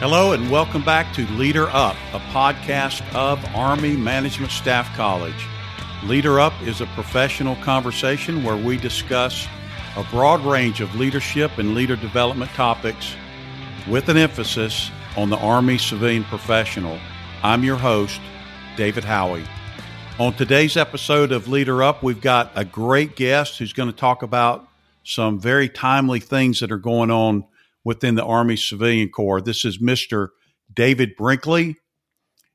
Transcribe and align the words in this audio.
Hello, 0.00 0.32
and 0.32 0.50
welcome 0.50 0.82
back 0.82 1.12
to 1.12 1.26
Leader 1.32 1.68
Up, 1.68 1.94
a 2.14 2.20
podcast 2.32 3.02
of 3.14 3.38
Army 3.54 3.98
Management 3.98 4.50
Staff 4.50 4.96
College. 4.96 5.46
Leader 6.04 6.40
Up 6.40 6.54
is 6.62 6.80
a 6.80 6.86
professional 6.86 7.54
conversation 7.56 8.42
where 8.42 8.56
we 8.56 8.78
discuss 8.78 9.46
a 9.98 10.04
broad 10.04 10.40
range 10.40 10.80
of 10.80 10.94
leadership 10.94 11.58
and 11.58 11.74
leader 11.74 11.96
development 11.96 12.50
topics 12.52 13.14
with 13.90 14.08
an 14.08 14.16
emphasis 14.16 14.90
on 15.18 15.28
the 15.28 15.36
Army 15.36 15.76
civilian 15.76 16.24
professional. 16.24 16.98
I'm 17.42 17.62
your 17.62 17.76
host, 17.76 18.22
David 18.78 19.04
Howie. 19.04 19.44
On 20.18 20.32
today's 20.32 20.78
episode 20.78 21.30
of 21.30 21.46
Leader 21.46 21.82
Up, 21.82 22.02
we've 22.02 22.22
got 22.22 22.52
a 22.54 22.64
great 22.64 23.16
guest 23.16 23.58
who's 23.58 23.74
going 23.74 23.90
to 23.90 23.96
talk 23.96 24.22
about 24.22 24.66
some 25.04 25.38
very 25.38 25.68
timely 25.68 26.20
things 26.20 26.60
that 26.60 26.72
are 26.72 26.78
going 26.78 27.10
on 27.10 27.44
within 27.84 28.14
the 28.14 28.24
Army 28.24 28.56
Civilian 28.56 29.08
Corps. 29.08 29.40
This 29.40 29.64
is 29.64 29.78
Mr. 29.78 30.28
David 30.72 31.16
Brinkley, 31.16 31.76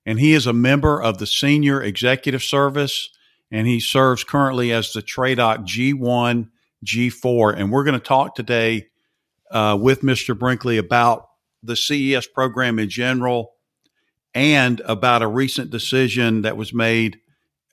and 0.05 0.19
he 0.19 0.33
is 0.33 0.47
a 0.47 0.53
member 0.53 1.01
of 1.01 1.17
the 1.17 1.27
Senior 1.27 1.81
Executive 1.81 2.43
Service, 2.43 3.09
and 3.51 3.67
he 3.67 3.79
serves 3.79 4.23
currently 4.23 4.71
as 4.71 4.93
the 4.93 5.01
TRADOC 5.01 5.65
G1, 5.65 6.49
G4. 6.85 7.57
And 7.57 7.71
we're 7.71 7.83
going 7.83 7.99
to 7.99 8.05
talk 8.05 8.35
today 8.35 8.87
uh, 9.51 9.77
with 9.79 10.01
Mr. 10.01 10.37
Brinkley 10.37 10.77
about 10.77 11.27
the 11.63 11.75
CES 11.75 12.27
program 12.27 12.79
in 12.79 12.89
general 12.89 13.53
and 14.33 14.81
about 14.81 15.21
a 15.21 15.27
recent 15.27 15.71
decision 15.71 16.41
that 16.43 16.57
was 16.57 16.73
made 16.73 17.19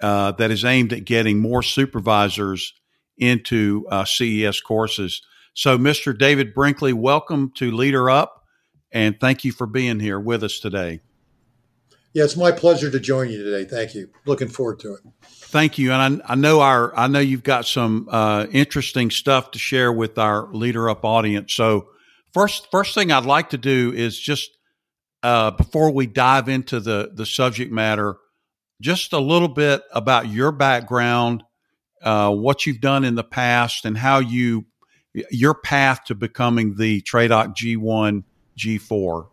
uh, 0.01 0.33
that 0.33 0.51
is 0.51 0.65
aimed 0.65 0.93
at 0.93 1.05
getting 1.05 1.39
more 1.39 1.63
supervisors 1.63 2.73
into 3.19 3.87
uh, 3.91 4.05
CES 4.05 4.61
courses. 4.61 5.23
So, 5.55 5.77
Mr. 5.77 6.17
David 6.17 6.55
Brinkley, 6.55 6.95
welcome 6.95 7.53
to 7.57 7.71
Leader 7.71 8.09
Up, 8.09 8.43
and 8.91 9.21
thank 9.21 9.45
you 9.45 9.53
for 9.53 9.67
being 9.67 10.01
here 10.01 10.19
with 10.19 10.43
us 10.43 10.59
today. 10.59 11.01
Yeah, 12.15 12.25
it's 12.25 12.39
my 12.39 12.53
pleasure 12.53 12.91
to 12.91 12.99
join 12.99 13.31
you 13.31 13.43
today. 13.43 13.69
Thank 13.69 13.95
you. 13.95 14.09
Looking 14.25 14.49
forward 14.49 14.81
to 14.81 14.95
it. 14.95 15.01
Thank 15.23 15.77
you, 15.77 15.93
and 15.93 16.23
I, 16.23 16.33
I 16.33 16.35
know 16.37 16.61
our 16.61 16.97
I 16.99 17.07
know 17.07 17.19
you've 17.19 17.43
got 17.43 17.67
some 17.67 18.09
uh, 18.11 18.47
interesting 18.51 19.11
stuff 19.11 19.51
to 19.51 19.59
share 19.59 19.93
with 19.93 20.17
our 20.17 20.51
Leader 20.55 20.89
Up 20.89 21.05
audience. 21.05 21.53
So, 21.53 21.89
first 22.33 22.71
first 22.71 22.95
thing 22.95 23.13
I'd 23.13 23.27
like 23.27 23.51
to 23.51 23.59
do 23.59 23.93
is 23.95 24.19
just 24.19 24.51
uh, 25.23 25.51
before 25.51 25.91
we 25.91 26.07
dive 26.07 26.49
into 26.49 26.81
the 26.81 27.11
the 27.15 27.27
subject 27.27 27.71
matter, 27.71 28.17
just 28.81 29.13
a 29.13 29.21
little 29.21 29.49
bit 29.49 29.83
about 29.93 30.29
your 30.29 30.51
background, 30.51 31.45
uh, 32.03 32.31
what 32.31 32.65
you've 32.65 32.81
done 32.81 33.05
in 33.05 33.17
the 33.17 33.25
past, 33.25 33.85
and 33.85 33.99
how 33.99 34.19
you 34.19 34.65
your 35.31 35.55
path 35.55 36.05
to 36.05 36.15
becoming 36.15 36.77
the 36.77 37.03
TRADOC 37.03 37.55
G1, 37.55 38.25
G4. 38.59 39.27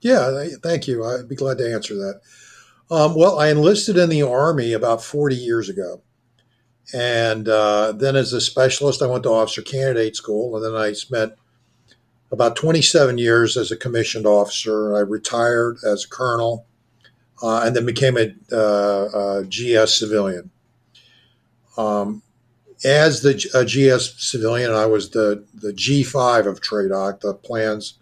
Yeah, 0.00 0.46
thank 0.62 0.86
you. 0.86 1.04
I'd 1.04 1.28
be 1.28 1.34
glad 1.34 1.58
to 1.58 1.72
answer 1.72 1.94
that. 1.94 2.20
Um, 2.90 3.14
well, 3.14 3.38
I 3.38 3.48
enlisted 3.48 3.96
in 3.96 4.08
the 4.08 4.22
Army 4.22 4.72
about 4.72 5.02
40 5.02 5.34
years 5.34 5.68
ago. 5.68 6.02
And 6.94 7.48
uh, 7.48 7.92
then 7.92 8.14
as 8.14 8.32
a 8.32 8.40
specialist, 8.40 9.02
I 9.02 9.06
went 9.06 9.24
to 9.24 9.30
officer 9.30 9.62
candidate 9.62 10.14
school. 10.14 10.56
And 10.56 10.64
then 10.64 10.80
I 10.80 10.92
spent 10.92 11.32
about 12.30 12.54
27 12.54 13.18
years 13.18 13.56
as 13.56 13.72
a 13.72 13.76
commissioned 13.76 14.26
officer. 14.26 14.94
I 14.94 15.00
retired 15.00 15.78
as 15.84 16.04
a 16.04 16.08
colonel 16.08 16.66
uh, 17.42 17.62
and 17.64 17.74
then 17.74 17.86
became 17.86 18.16
a, 18.16 18.32
uh, 18.52 19.40
a 19.40 19.44
GS 19.44 19.98
civilian. 19.98 20.50
Um, 21.76 22.22
as 22.84 23.22
the 23.22 23.34
GS 23.34 24.14
civilian, 24.22 24.72
I 24.72 24.86
was 24.86 25.10
the, 25.10 25.44
the 25.54 25.72
G5 25.72 26.46
of 26.46 26.60
TRADOC, 26.60 27.20
the 27.20 27.34
plans, 27.34 27.98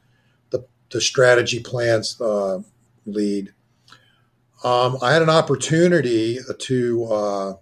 the, 0.50 0.64
the 0.90 1.00
strategy 1.00 1.60
plans 1.60 2.20
uh, 2.20 2.60
lead. 3.06 3.52
Um, 4.64 4.96
I 5.02 5.12
had 5.12 5.22
an 5.22 5.30
opportunity 5.30 6.38
to 6.58 7.04
uh, 7.04 7.52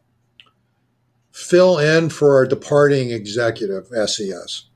fill 1.32 1.78
in 1.78 2.08
for 2.08 2.36
our 2.36 2.46
departing 2.46 3.10
executive, 3.10 3.88
SES, 3.88 4.68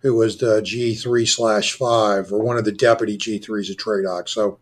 who 0.00 0.14
was 0.14 0.36
the 0.36 0.60
G3 0.60 1.26
slash 1.26 1.72
5 1.72 2.32
or 2.32 2.42
one 2.42 2.58
of 2.58 2.64
the 2.64 2.72
deputy 2.72 3.16
G3s 3.16 3.70
at 3.70 3.76
TRADOC. 3.78 4.28
So 4.28 4.58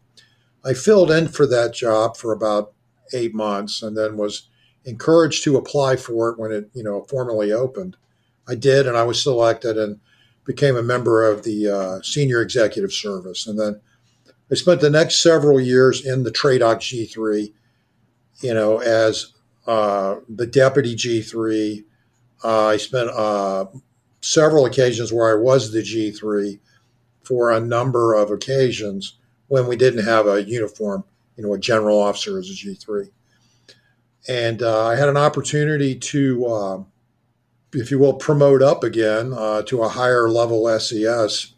I 0.65 0.73
filled 0.73 1.11
in 1.11 1.29
for 1.29 1.47
that 1.47 1.75
job 1.75 2.17
for 2.17 2.33
about 2.33 2.73
eight 3.13 3.35
months 3.35 3.83
and 3.83 3.97
then 3.97 4.17
was 4.17 4.49
encouraged 4.85 5.45
to 5.45 5.57
apply 5.57 5.97
for 5.97 6.31
it 6.31 6.39
when 6.39 6.53
it, 6.53 6.71
you 6.75 6.83
know, 6.83 7.03
formally 7.09 7.53
opened. 7.53 7.97
I 8.47 8.55
did, 8.55 8.87
and 8.87 8.97
I 8.97 9.03
was 9.05 9.23
selected 9.23 9.79
and 9.79 9.99
became 10.45 10.77
a 10.77 10.83
member 10.83 11.25
of 11.25 11.43
the 11.43 11.69
uh, 11.69 12.03
senior 12.03 12.43
executive 12.43 12.93
service. 12.93 13.47
And 13.47 13.59
then 13.59 13.81
I 14.51 14.55
spent 14.55 14.81
the 14.81 14.91
next 14.91 15.23
several 15.23 15.59
years 15.59 16.05
in 16.05 16.23
the 16.23 16.31
TRADOC 16.31 17.11
G3, 17.15 17.53
you 18.43 18.55
know, 18.55 18.79
as 18.79 19.33
uh, 19.67 20.17
the 20.29 20.47
deputy 20.47 20.95
G3. 20.95 21.85
Uh, 22.43 22.67
I 22.67 22.77
spent 22.77 23.09
uh, 23.09 23.67
several 24.21 24.67
occasions 24.67 25.13
where 25.13 25.35
I 25.35 25.41
was 25.41 25.73
the 25.73 25.81
G3 25.81 26.59
for 27.23 27.51
a 27.51 27.61
number 27.61 28.13
of 28.13 28.31
occasions 28.31 29.17
when 29.49 29.67
we 29.67 29.77
didn't 29.77 30.05
have 30.05 30.27
a 30.27 30.45
uniform, 30.45 31.05
you 31.37 31.45
know, 31.45 31.55
a 31.55 31.59
general 31.59 31.99
officer 31.99 32.39
as 32.39 32.51
a 32.51 32.53
G3 32.53 33.09
and 34.29 34.63
uh, 34.63 34.87
I 34.87 34.97
had 34.97 35.09
an 35.09 35.17
opportunity 35.17 35.95
to, 35.95 36.47
uh, 36.47 36.83
if 37.73 37.91
you 37.91 37.99
will, 37.99 38.15
promote 38.15 38.63
up 38.63 38.83
again 38.83 39.33
uh, 39.33 39.63
to 39.63 39.83
a 39.83 39.89
higher 39.89 40.29
level 40.29 40.67
SES 40.79 41.53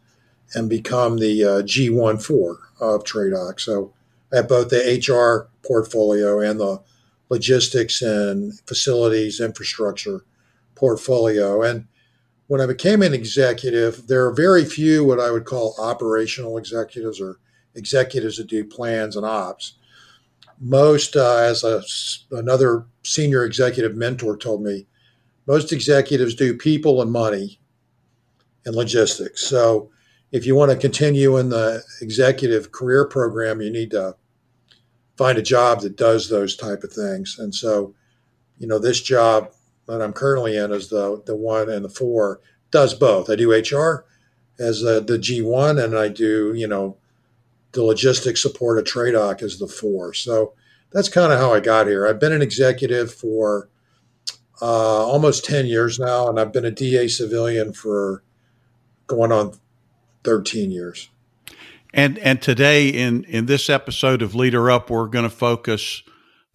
and 0.54 0.68
become 0.68 1.18
the 1.18 1.44
uh, 1.44 1.62
G14 1.62 2.56
of 2.80 3.04
TRADOC. 3.04 3.60
So 3.60 3.92
I 4.32 4.36
have 4.36 4.48
both 4.48 4.70
the 4.70 5.00
HR 5.08 5.48
portfolio 5.66 6.40
and 6.40 6.58
the 6.58 6.82
logistics 7.28 8.02
and 8.02 8.58
facilities 8.66 9.40
infrastructure 9.40 10.24
portfolio. 10.74 11.62
And 11.62 11.86
when 12.46 12.60
I 12.60 12.66
became 12.66 13.02
an 13.02 13.14
executive, 13.14 14.06
there 14.06 14.24
are 14.26 14.32
very 14.32 14.64
few 14.64 15.04
what 15.04 15.20
I 15.20 15.30
would 15.30 15.44
call 15.44 15.74
operational 15.78 16.58
executives 16.58 17.20
or 17.20 17.38
executives 17.74 18.38
that 18.38 18.46
do 18.46 18.64
plans 18.64 19.16
and 19.16 19.26
ops 19.26 19.74
most, 20.60 21.16
uh, 21.16 21.36
as 21.36 21.64
a, 21.64 21.82
another 22.30 22.86
senior 23.02 23.44
executive 23.44 23.96
mentor 23.96 24.36
told 24.36 24.62
me, 24.62 24.86
most 25.46 25.72
executives 25.72 26.34
do 26.34 26.56
people 26.56 27.00
and 27.00 27.10
money 27.10 27.60
and 28.64 28.74
logistics. 28.74 29.42
So 29.42 29.90
if 30.32 30.44
you 30.44 30.56
want 30.56 30.72
to 30.72 30.76
continue 30.76 31.36
in 31.36 31.48
the 31.50 31.82
executive 32.00 32.72
career 32.72 33.06
program, 33.06 33.60
you 33.60 33.70
need 33.70 33.90
to 33.92 34.16
find 35.16 35.38
a 35.38 35.42
job 35.42 35.80
that 35.80 35.96
does 35.96 36.28
those 36.28 36.56
type 36.56 36.82
of 36.82 36.92
things. 36.92 37.36
And 37.38 37.54
so, 37.54 37.94
you 38.58 38.66
know, 38.66 38.78
this 38.78 39.00
job 39.00 39.52
that 39.86 40.02
I'm 40.02 40.12
currently 40.12 40.56
in 40.56 40.72
is 40.72 40.88
the 40.88 41.22
the 41.26 41.36
one 41.36 41.70
and 41.70 41.84
the 41.84 41.88
four 41.88 42.40
does 42.70 42.92
both. 42.92 43.30
I 43.30 43.36
do 43.36 43.52
HR 43.52 44.04
as 44.58 44.80
the, 44.80 45.00
the 45.00 45.18
G1 45.18 45.82
and 45.82 45.96
I 45.96 46.08
do, 46.08 46.52
you 46.54 46.66
know, 46.66 46.96
the 47.76 47.84
logistics 47.84 48.42
support 48.42 48.78
of 48.78 48.84
TRADOC 48.84 49.42
is 49.42 49.58
the 49.58 49.68
four. 49.68 50.14
So 50.14 50.54
that's 50.92 51.10
kind 51.10 51.30
of 51.30 51.38
how 51.38 51.52
I 51.52 51.60
got 51.60 51.86
here. 51.86 52.06
I've 52.06 52.18
been 52.18 52.32
an 52.32 52.40
executive 52.40 53.12
for 53.12 53.68
uh, 54.62 55.06
almost 55.06 55.44
10 55.44 55.66
years 55.66 55.98
now, 55.98 56.28
and 56.28 56.40
I've 56.40 56.52
been 56.52 56.64
a 56.64 56.70
DA 56.70 57.06
civilian 57.06 57.74
for 57.74 58.24
going 59.06 59.30
on 59.30 59.52
13 60.24 60.70
years. 60.70 61.10
And 61.92 62.18
and 62.18 62.42
today 62.42 62.88
in 62.88 63.24
in 63.24 63.46
this 63.46 63.70
episode 63.70 64.20
of 64.20 64.34
Leader 64.34 64.70
Up, 64.70 64.90
we're 64.90 65.06
going 65.06 65.22
to 65.22 65.34
focus 65.34 66.02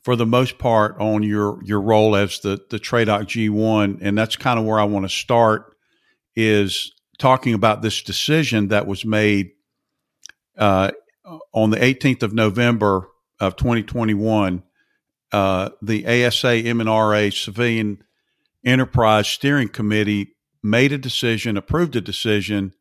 for 0.03 0.15
the 0.15 0.25
most 0.25 0.57
part 0.57 0.99
on 0.99 1.23
your 1.23 1.63
your 1.63 1.81
role 1.81 2.15
as 2.15 2.39
the 2.39 2.59
the 2.69 2.79
TRADOC 2.79 3.21
G1, 3.49 3.99
and 4.01 4.17
that's 4.17 4.35
kind 4.35 4.59
of 4.59 4.65
where 4.65 4.79
I 4.79 4.83
want 4.83 5.05
to 5.05 5.09
start 5.09 5.75
is 6.35 6.91
talking 7.17 7.53
about 7.53 7.81
this 7.81 8.01
decision 8.03 8.67
that 8.67 8.85
was 8.87 9.05
made 9.05 9.51
uh, 10.57 10.91
on 11.53 11.69
the 11.69 11.77
18th 11.77 12.23
of 12.23 12.33
November 12.33 13.07
of 13.39 13.55
2021, 13.55 14.63
uh, 15.31 15.69
the 15.81 16.25
ASA 16.25 16.49
M&RA 16.49 17.29
Civilian 17.31 18.03
Enterprise 18.63 19.27
Steering 19.27 19.69
Committee 19.69 20.35
made 20.63 20.91
a 20.91 20.97
decision, 20.97 21.57
approved 21.57 21.95
a 21.95 22.01
decision 22.01 22.73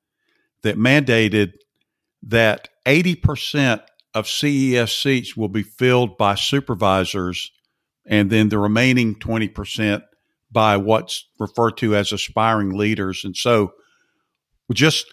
that 0.62 0.76
mandated 0.76 1.52
that 2.22 2.68
80% 2.86 3.82
of 4.14 4.28
CES 4.28 4.92
seats 4.92 5.36
will 5.36 5.48
be 5.48 5.62
filled 5.62 6.18
by 6.18 6.34
supervisors 6.34 7.50
and 8.06 8.30
then 8.30 8.48
the 8.48 8.58
remaining 8.58 9.14
20% 9.14 10.02
by 10.50 10.76
what's 10.76 11.26
referred 11.38 11.76
to 11.78 11.94
as 11.94 12.12
aspiring 12.12 12.76
leaders. 12.76 13.24
And 13.24 13.36
so, 13.36 13.72
just 14.72 15.12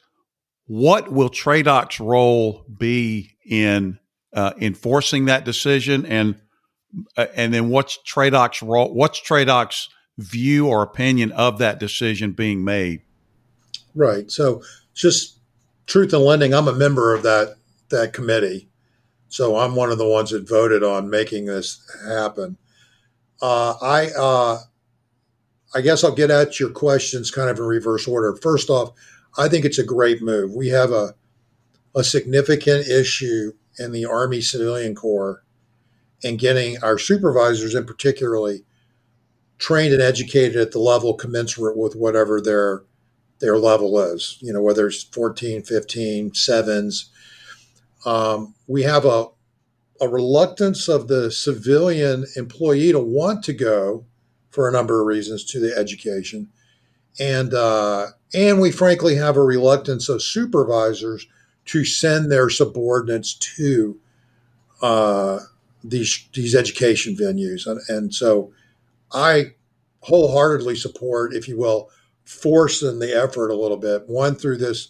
what 0.67 1.11
will 1.11 1.29
TRADOC's 1.29 1.99
role 1.99 2.65
be 2.77 3.31
in 3.45 3.99
uh, 4.33 4.53
enforcing 4.59 5.25
that 5.25 5.45
decision, 5.45 6.05
and 6.05 6.35
uh, 7.15 7.27
and 7.35 7.53
then 7.53 7.69
what's 7.69 7.97
TRADOC's 8.07 8.61
role? 8.61 8.93
What's 8.93 9.19
TRADOC's 9.21 9.89
view 10.17 10.67
or 10.67 10.83
opinion 10.83 11.31
of 11.31 11.57
that 11.59 11.79
decision 11.79 12.33
being 12.33 12.63
made? 12.63 13.01
Right. 13.95 14.29
So, 14.29 14.61
just 14.93 15.39
Truth 15.85 16.13
in 16.13 16.21
Lending, 16.21 16.53
I'm 16.53 16.67
a 16.67 16.73
member 16.73 17.13
of 17.13 17.23
that 17.23 17.55
that 17.89 18.11
committee, 18.11 18.67
so 19.29 19.57
I'm 19.57 19.75
one 19.75 19.89
of 19.89 19.97
the 19.97 20.07
ones 20.07 20.31
that 20.31 20.47
voted 20.47 20.83
on 20.83 21.09
making 21.09 21.45
this 21.45 21.81
happen. 22.05 22.57
Uh, 23.41 23.75
I 23.81 24.09
uh, 24.17 24.57
I 25.73 25.81
guess 25.81 26.03
I'll 26.03 26.13
get 26.13 26.29
at 26.29 26.59
your 26.59 26.71
questions 26.71 27.31
kind 27.31 27.49
of 27.49 27.57
in 27.57 27.63
reverse 27.63 28.05
order. 28.05 28.35
First 28.35 28.69
off, 28.69 28.91
I 29.37 29.47
think 29.47 29.65
it's 29.65 29.79
a 29.79 29.83
great 29.83 30.21
move. 30.21 30.53
We 30.53 30.69
have 30.69 30.91
a 30.91 31.15
a 31.95 32.03
significant 32.03 32.87
issue 32.87 33.53
in 33.79 33.91
the 33.91 34.05
Army 34.05 34.39
Civilian 34.39 34.93
Corps 34.93 35.43
and 36.23 36.37
getting 36.37 36.77
our 36.83 36.97
supervisors, 36.97 37.75
in 37.75 37.85
particularly, 37.85 38.63
trained 39.57 39.93
and 39.93 40.01
educated 40.01 40.55
at 40.57 40.71
the 40.71 40.79
level 40.79 41.15
commensurate 41.15 41.77
with 41.77 41.95
whatever 41.95 42.39
their 42.39 42.83
their 43.39 43.57
level 43.57 43.99
is. 43.99 44.37
You 44.41 44.53
know, 44.53 44.61
whether 44.61 44.87
it's 44.87 45.03
14, 45.03 45.63
15, 45.63 46.33
sevens. 46.33 47.09
Um, 48.05 48.55
we 48.67 48.83
have 48.83 49.05
a 49.05 49.27
a 49.99 50.07
reluctance 50.07 50.87
of 50.87 51.07
the 51.07 51.31
civilian 51.31 52.25
employee 52.35 52.91
to 52.91 52.99
want 52.99 53.43
to 53.45 53.53
go 53.53 54.05
for 54.51 54.67
a 54.67 54.71
number 54.71 55.01
of 55.01 55.07
reasons 55.07 55.43
to 55.45 55.59
the 55.59 55.75
education, 55.75 56.49
and 57.19 57.53
uh, 57.53 58.07
and 58.33 58.59
we 58.59 58.71
frankly 58.71 59.15
have 59.15 59.37
a 59.37 59.43
reluctance 59.43 60.09
of 60.09 60.21
supervisors 60.21 61.27
to 61.65 61.85
send 61.85 62.31
their 62.31 62.49
subordinates 62.49 63.33
to 63.33 63.99
uh, 64.81 65.39
these 65.83 66.27
these 66.33 66.55
education 66.55 67.15
venues, 67.15 67.65
and, 67.67 67.79
and 67.89 68.13
so 68.13 68.51
I 69.11 69.53
wholeheartedly 70.01 70.75
support, 70.75 71.33
if 71.33 71.47
you 71.47 71.57
will, 71.57 71.89
forcing 72.25 72.99
the 72.99 73.15
effort 73.15 73.49
a 73.49 73.55
little 73.55 73.77
bit. 73.77 74.07
One 74.07 74.35
through 74.35 74.57
this 74.57 74.89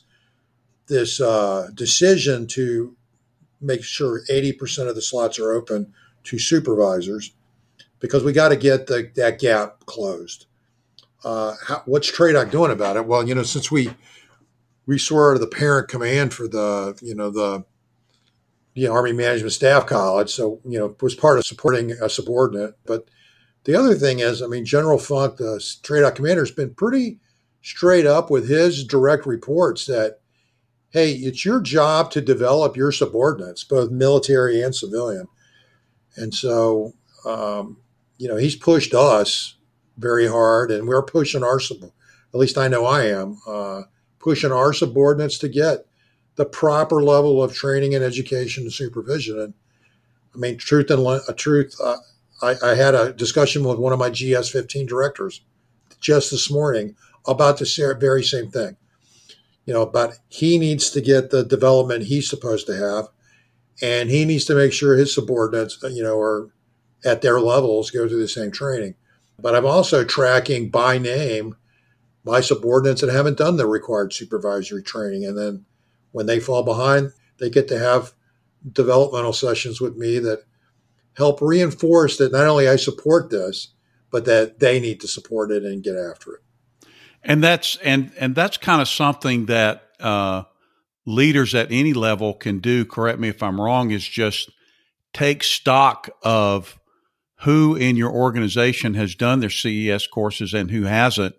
this 0.87 1.19
uh, 1.19 1.69
decision 1.73 2.47
to 2.47 2.95
make 3.59 3.83
sure 3.83 4.21
80% 4.29 4.87
of 4.87 4.95
the 4.95 5.01
slots 5.01 5.39
are 5.39 5.51
open 5.51 5.93
to 6.23 6.39
supervisors 6.39 7.33
because 7.99 8.23
we 8.23 8.31
got 8.31 8.49
to 8.49 8.55
get 8.55 8.87
the, 8.87 9.11
that 9.15 9.39
gap 9.39 9.85
closed. 9.85 10.45
Uh, 11.23 11.55
how, 11.67 11.81
what's 11.85 12.11
TRADOC 12.11 12.51
doing 12.51 12.71
about 12.71 12.95
it? 12.95 13.05
Well, 13.05 13.27
you 13.27 13.35
know, 13.35 13.43
since 13.43 13.71
we 13.71 13.89
we 14.85 14.97
sort 14.97 15.35
of 15.35 15.41
the 15.41 15.47
parent 15.47 15.89
command 15.89 16.33
for 16.33 16.47
the 16.47 16.97
you 17.01 17.15
know 17.15 17.29
the 17.29 17.65
the 18.75 18.87
Army 18.87 19.13
Management 19.13 19.53
Staff 19.53 19.87
College, 19.87 20.29
so 20.29 20.61
you 20.65 20.77
know 20.77 20.95
was 21.01 21.15
part 21.15 21.37
of 21.37 21.45
supporting 21.45 21.91
a 21.91 22.09
subordinate. 22.09 22.75
But 22.85 23.07
the 23.63 23.75
other 23.75 23.95
thing 23.95 24.19
is, 24.19 24.41
I 24.41 24.47
mean, 24.47 24.65
General 24.65 24.97
Funk, 24.97 25.37
the 25.37 25.57
TRADOC 25.83 26.15
commander, 26.15 26.41
has 26.41 26.51
been 26.51 26.73
pretty 26.73 27.19
straight 27.61 28.05
up 28.05 28.29
with 28.29 28.47
his 28.47 28.83
direct 28.83 29.25
reports 29.25 29.85
that 29.87 30.19
hey, 30.91 31.11
it's 31.11 31.43
your 31.43 31.59
job 31.59 32.09
to 32.11 32.21
develop 32.21 32.77
your 32.77 32.91
subordinates, 32.91 33.63
both 33.63 33.91
military 33.91 34.61
and 34.61 34.73
civilian. 34.73 35.27
And 36.15 36.33
so, 36.33 36.93
um, 37.25 37.77
you 38.17 38.27
know, 38.27 38.37
he's 38.37 38.55
pushed 38.55 38.93
us 38.93 39.56
very 39.97 40.27
hard, 40.27 40.71
and 40.71 40.87
we're 40.87 41.03
pushing 41.03 41.43
our, 41.43 41.59
at 41.59 42.39
least 42.39 42.57
I 42.57 42.67
know 42.67 42.85
I 42.85 43.05
am, 43.05 43.39
uh, 43.47 43.83
pushing 44.19 44.51
our 44.51 44.73
subordinates 44.73 45.37
to 45.39 45.49
get 45.49 45.85
the 46.35 46.45
proper 46.45 47.01
level 47.01 47.41
of 47.41 47.53
training 47.53 47.95
and 47.95 48.03
education 48.03 48.63
and 48.63 48.73
supervision. 48.73 49.39
And 49.39 49.53
I 50.35 50.37
mean, 50.37 50.57
truth 50.57 50.91
and 50.91 51.05
a 51.27 51.33
truth. 51.33 51.75
Uh, 51.83 51.97
I, 52.41 52.55
I 52.63 52.75
had 52.75 52.93
a 52.93 53.13
discussion 53.13 53.63
with 53.63 53.79
one 53.79 53.93
of 53.93 53.99
my 53.99 54.11
GS 54.11 54.49
15 54.49 54.85
directors 54.85 55.41
just 55.99 56.29
this 56.29 56.51
morning 56.51 56.95
about 57.25 57.57
the 57.57 57.97
very 57.99 58.23
same 58.23 58.51
thing 58.51 58.77
you 59.67 59.73
know, 59.73 59.85
but 59.85 60.17
he 60.29 60.57
needs 60.57 60.89
to 60.91 61.01
get 61.01 61.29
the 61.29 61.43
development 61.43 62.05
he's 62.05 62.29
supposed 62.29 62.65
to 62.67 62.75
have, 62.75 63.09
and 63.81 64.09
he 64.09 64.25
needs 64.25 64.45
to 64.45 64.55
make 64.55 64.71
sure 64.71 64.95
his 64.95 65.13
subordinates, 65.13 65.77
you 65.91 66.01
know, 66.01 66.17
are 66.17 66.49
at 67.05 67.21
their 67.21 67.39
levels, 67.39 67.91
go 67.91 68.07
through 68.07 68.21
the 68.21 68.27
same 68.29 68.49
training. 68.49 68.95
But 69.39 69.55
I'm 69.55 69.65
also 69.65 70.03
tracking 70.03 70.69
by 70.69 70.97
name 70.97 71.55
my 72.23 72.41
subordinates 72.41 73.01
that 73.01 73.11
haven't 73.11 73.37
done 73.37 73.57
the 73.57 73.67
required 73.67 74.13
supervisory 74.13 74.83
training, 74.83 75.25
and 75.25 75.37
then 75.37 75.65
when 76.11 76.25
they 76.25 76.39
fall 76.39 76.63
behind, 76.63 77.13
they 77.39 77.49
get 77.49 77.67
to 77.69 77.79
have 77.79 78.13
developmental 78.69 79.33
sessions 79.33 79.79
with 79.79 79.95
me 79.95 80.19
that 80.19 80.43
help 81.15 81.41
reinforce 81.41 82.17
that 82.17 82.31
not 82.31 82.47
only 82.47 82.67
I 82.67 82.75
support 82.75 83.29
this, 83.29 83.69
but 84.11 84.25
that 84.25 84.59
they 84.59 84.79
need 84.79 84.99
to 85.01 85.07
support 85.07 85.51
it 85.51 85.63
and 85.63 85.83
get 85.83 85.95
after 85.95 86.33
it 86.33 86.41
and 87.27 87.43
that's 87.43 87.75
and 87.77 88.11
and 88.17 88.33
that's 88.33 88.57
kind 88.57 88.81
of 88.81 88.87
something 88.87 89.45
that 89.47 89.83
uh, 89.99 90.43
leaders 91.05 91.53
at 91.53 91.71
any 91.71 91.93
level 91.93 92.33
can 92.33 92.59
do. 92.59 92.85
Correct 92.85 93.19
me 93.19 93.27
if 93.27 93.43
I'm 93.43 93.59
wrong. 93.59 93.91
Is 93.91 94.07
just 94.07 94.49
take 95.13 95.43
stock 95.43 96.09
of 96.23 96.79
who 97.41 97.75
in 97.75 97.95
your 97.95 98.11
organization 98.11 98.95
has 98.95 99.15
done 99.15 99.39
their 99.39 99.49
CES 99.49 100.07
courses 100.07 100.53
and 100.53 100.71
who 100.71 100.83
hasn't, 100.83 101.35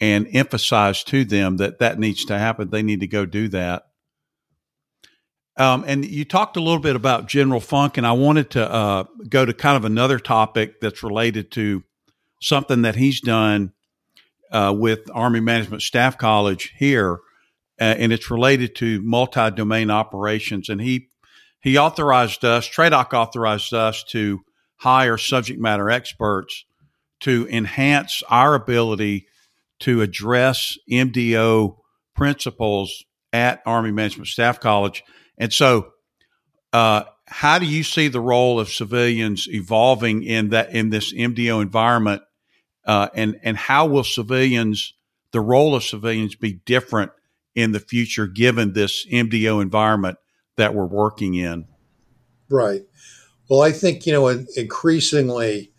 and 0.00 0.28
emphasize 0.32 1.02
to 1.04 1.24
them 1.24 1.56
that 1.56 1.78
that 1.78 1.98
needs 1.98 2.24
to 2.24 2.38
happen. 2.38 2.70
They 2.70 2.82
need 2.82 3.00
to 3.00 3.06
go 3.06 3.26
do 3.26 3.48
that. 3.48 3.84
Um, 5.56 5.84
and 5.88 6.04
you 6.04 6.24
talked 6.24 6.56
a 6.56 6.60
little 6.60 6.78
bit 6.78 6.94
about 6.94 7.26
General 7.26 7.60
Funk, 7.60 7.96
and 7.96 8.06
I 8.06 8.12
wanted 8.12 8.50
to 8.50 8.72
uh, 8.72 9.04
go 9.28 9.44
to 9.44 9.52
kind 9.52 9.76
of 9.76 9.84
another 9.84 10.20
topic 10.20 10.80
that's 10.80 11.02
related 11.02 11.50
to 11.52 11.82
something 12.40 12.82
that 12.82 12.94
he's 12.94 13.20
done 13.20 13.72
uh, 14.52 14.72
with 14.76 15.10
Army 15.12 15.40
Management 15.40 15.82
Staff 15.82 16.16
College 16.16 16.72
here, 16.78 17.14
uh, 17.80 17.84
and 17.98 18.12
it's 18.12 18.30
related 18.30 18.76
to 18.76 19.02
multi-domain 19.02 19.90
operations. 19.90 20.68
And 20.68 20.80
he 20.80 21.08
he 21.60 21.76
authorized 21.76 22.44
us, 22.44 22.68
TRADOC 22.68 23.12
authorized 23.12 23.74
us 23.74 24.04
to 24.10 24.44
hire 24.78 25.18
subject 25.18 25.60
matter 25.60 25.90
experts 25.90 26.64
to 27.20 27.46
enhance 27.50 28.22
our 28.28 28.54
ability 28.54 29.26
to 29.80 30.02
address 30.02 30.78
MDO 30.90 31.76
principles 32.14 33.04
at 33.32 33.62
Army 33.66 33.92
Management 33.92 34.28
Staff 34.28 34.60
College. 34.60 35.04
And 35.36 35.52
so, 35.52 35.90
uh, 36.72 37.04
how 37.26 37.58
do 37.58 37.66
you 37.66 37.82
see 37.82 38.08
the 38.08 38.20
role 38.20 38.58
of 38.58 38.70
civilians 38.70 39.48
evolving 39.48 40.22
in 40.22 40.50
that 40.50 40.74
in 40.74 40.90
this 40.90 41.12
MDO 41.12 41.60
environment 41.60 42.22
uh, 42.86 43.08
and 43.14 43.38
and 43.42 43.56
how 43.56 43.86
will 43.86 44.04
civilians, 44.04 44.94
the 45.32 45.40
role 45.40 45.74
of 45.74 45.84
civilians, 45.84 46.34
be 46.34 46.54
different 46.64 47.12
in 47.54 47.72
the 47.72 47.80
future 47.80 48.26
given 48.26 48.72
this 48.72 49.06
MDO 49.06 49.60
environment 49.60 50.18
that 50.56 50.74
we're 50.74 50.86
working 50.86 51.34
in? 51.34 51.66
Right. 52.50 52.82
Well, 53.48 53.62
I 53.62 53.72
think 53.72 54.06
you 54.06 54.12
know 54.12 54.28
increasingly 54.56 55.72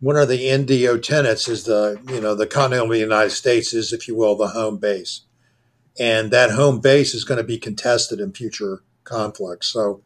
one 0.00 0.16
of 0.16 0.28
the 0.28 0.46
MDO 0.46 1.02
tenets 1.02 1.48
is 1.48 1.64
the 1.64 2.00
you 2.08 2.20
know 2.20 2.34
the 2.34 2.46
continental 2.46 2.94
United 2.94 3.30
States 3.30 3.72
is, 3.74 3.92
if 3.92 4.06
you 4.08 4.14
will, 4.14 4.36
the 4.36 4.48
home 4.48 4.78
base, 4.78 5.22
and 5.98 6.30
that 6.30 6.52
home 6.52 6.80
base 6.80 7.14
is 7.14 7.24
going 7.24 7.38
to 7.38 7.44
be 7.44 7.58
contested 7.58 8.20
in 8.20 8.32
future 8.32 8.82
conflicts. 9.04 9.68
So, 9.68 10.02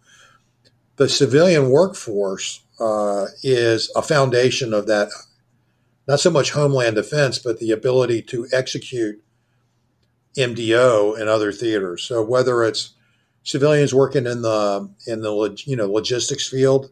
the 0.96 1.08
civilian 1.08 1.70
workforce 1.70 2.62
uh, 2.80 3.26
is 3.42 3.90
a 3.96 4.02
foundation 4.02 4.72
of 4.72 4.86
that 4.86 5.10
not 6.06 6.20
so 6.20 6.30
much 6.30 6.50
homeland 6.50 6.96
defense, 6.96 7.38
but 7.38 7.58
the 7.58 7.70
ability 7.70 8.22
to 8.22 8.46
execute 8.52 9.22
MDO 10.36 11.18
and 11.18 11.28
other 11.28 11.52
theaters. 11.52 12.02
So 12.02 12.22
whether 12.22 12.62
it's 12.64 12.93
civilians 13.44 13.94
working 13.94 14.26
in 14.26 14.42
the 14.42 14.90
in 15.06 15.22
the 15.22 15.62
you 15.64 15.76
know 15.76 15.90
logistics 15.90 16.48
field, 16.48 16.90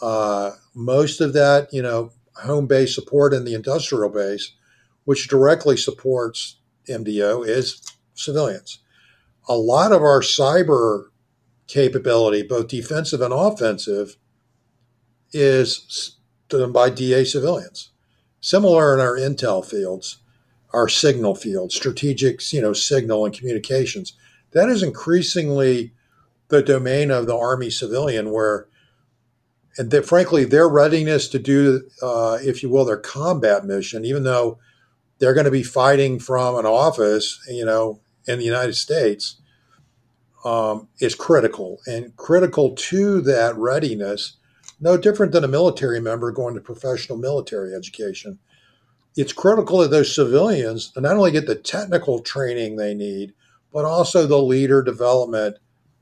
uh, 0.00 0.52
most 0.74 1.20
of 1.20 1.34
that 1.34 1.72
you 1.72 1.82
know 1.82 2.12
home 2.36 2.66
base 2.66 2.94
support 2.94 3.34
in 3.34 3.44
the 3.44 3.54
industrial 3.54 4.08
base, 4.08 4.52
which 5.04 5.28
directly 5.28 5.76
supports 5.76 6.56
MDO, 6.88 7.46
is 7.46 7.82
civilians. 8.14 8.78
A 9.48 9.56
lot 9.56 9.92
of 9.92 10.02
our 10.02 10.20
cyber 10.20 11.06
capability, 11.66 12.42
both 12.42 12.68
defensive 12.68 13.20
and 13.20 13.32
offensive, 13.34 14.16
is 15.32 16.16
done 16.48 16.72
by 16.72 16.90
DA 16.90 17.24
civilians. 17.24 17.90
Similar 18.40 18.94
in 18.94 19.00
our 19.00 19.16
intel 19.16 19.64
fields, 19.64 20.18
our 20.72 20.88
signal 20.88 21.34
fields, 21.34 21.74
strategic, 21.74 22.40
you 22.52 22.62
know, 22.62 22.72
signal 22.72 23.24
and 23.24 23.36
communications. 23.36 24.12
That 24.52 24.68
is 24.68 24.82
increasingly 24.82 25.92
the 26.48 26.62
domain 26.62 27.10
of 27.10 27.26
the 27.26 27.36
Army 27.36 27.70
civilian, 27.70 28.30
where, 28.30 28.66
and 29.76 29.90
that, 29.90 30.06
frankly, 30.06 30.44
their 30.44 30.68
readiness 30.68 31.28
to 31.28 31.38
do, 31.38 31.82
uh, 32.02 32.38
if 32.42 32.62
you 32.62 32.70
will, 32.70 32.84
their 32.84 32.96
combat 32.96 33.64
mission, 33.64 34.04
even 34.04 34.24
though 34.24 34.58
they're 35.18 35.34
going 35.34 35.44
to 35.44 35.50
be 35.50 35.62
fighting 35.62 36.18
from 36.18 36.56
an 36.56 36.66
office, 36.66 37.38
you 37.48 37.64
know, 37.64 38.00
in 38.26 38.38
the 38.38 38.44
United 38.44 38.74
States, 38.74 39.36
um, 40.44 40.88
is 41.00 41.14
critical. 41.14 41.80
And 41.86 42.16
critical 42.16 42.74
to 42.74 43.20
that 43.22 43.56
readiness 43.56 44.38
no 44.80 44.96
different 44.96 45.32
than 45.32 45.44
a 45.44 45.48
military 45.48 46.00
member 46.00 46.30
going 46.30 46.54
to 46.54 46.60
professional 46.60 47.18
military 47.18 47.74
education. 47.74 48.38
It's 49.16 49.32
critical 49.32 49.78
that 49.78 49.90
those 49.90 50.14
civilians 50.14 50.92
not 50.96 51.16
only 51.16 51.32
get 51.32 51.46
the 51.46 51.56
technical 51.56 52.20
training 52.20 52.76
they 52.76 52.94
need, 52.94 53.34
but 53.78 53.84
also 53.84 54.26
the 54.26 54.42
leader 54.42 54.82
development 54.82 55.56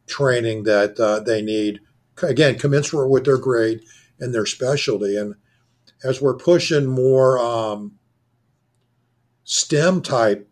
training 0.06 0.62
that 0.62 0.99
uh, 0.99 1.21
they 1.21 1.42
need. 1.42 1.78
Again, 2.23 2.59
commensurate 2.59 3.11
with 3.11 3.26
their 3.26 3.37
grade 3.37 3.83
and 4.18 4.33
their 4.33 4.47
specialty. 4.47 5.14
And 5.14 5.35
as 6.02 6.23
we're 6.23 6.38
pushing 6.38 6.87
more 6.87 7.38
um, 7.38 7.99
STEM 9.45 10.00
type 10.00 10.49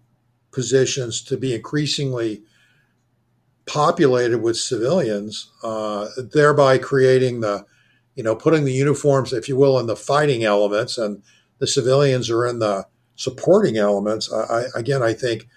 positions 0.52 1.22
to 1.22 1.38
be 1.38 1.54
increasingly 1.54 2.42
populated 3.64 4.42
with 4.42 4.58
civilians, 4.58 5.50
uh, 5.62 6.08
thereby 6.30 6.76
creating 6.76 7.40
the, 7.40 7.64
you 8.16 8.22
know, 8.22 8.36
putting 8.36 8.66
the 8.66 8.72
uniforms, 8.72 9.32
if 9.32 9.48
you 9.48 9.56
will, 9.56 9.78
in 9.78 9.86
the 9.86 9.96
fighting 9.96 10.44
elements, 10.44 10.98
and 10.98 11.22
the 11.58 11.66
civilians 11.66 12.28
are 12.28 12.46
in 12.46 12.58
the 12.58 12.86
supporting 13.16 13.78
elements. 13.78 14.30
I, 14.30 14.42
I, 14.42 14.64
again, 14.74 15.02
I 15.02 15.14
think 15.14 15.48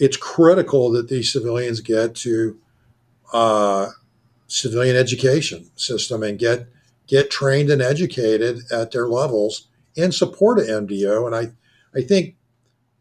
it's 0.00 0.16
critical 0.16 0.90
that 0.92 1.08
these 1.08 1.30
civilians 1.30 1.80
get 1.80 2.14
to 2.16 2.58
uh, 3.32 3.90
civilian 4.48 4.96
education 4.96 5.70
system 5.76 6.22
and 6.22 6.38
get 6.38 6.66
get 7.06 7.30
trained 7.30 7.70
and 7.70 7.82
educated 7.82 8.60
at 8.72 8.92
their 8.92 9.06
levels 9.06 9.68
in 9.96 10.12
support 10.12 10.58
of 10.58 10.66
MDO. 10.66 11.26
And 11.26 11.34
I, 11.34 11.52
I 11.98 12.02
think 12.02 12.36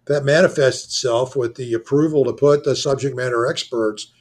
that 0.05 0.25
manifests 0.25 0.85
itself 0.85 1.35
with 1.35 1.55
the 1.55 1.73
approval 1.73 2.25
to 2.25 2.33
put 2.33 2.63
the 2.63 2.75
subject 2.75 3.15
matter 3.15 3.45
experts 3.45 4.11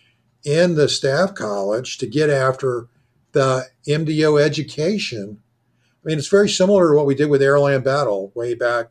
in 0.44 0.74
the 0.74 0.88
staff 0.90 1.34
college 1.34 1.96
to 1.98 2.06
get 2.06 2.28
after 2.28 2.88
the 3.32 3.66
MDO 3.86 4.40
education. 4.40 5.40
I 6.04 6.08
mean, 6.08 6.18
it's 6.18 6.28
very 6.28 6.50
similar 6.50 6.90
to 6.90 6.96
what 6.96 7.06
we 7.06 7.14
did 7.14 7.30
with 7.30 7.40
Airland 7.40 7.82
Battle 7.82 8.30
way 8.34 8.54
back 8.54 8.90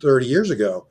30 0.00 0.26
years 0.26 0.50
ago. 0.50 0.86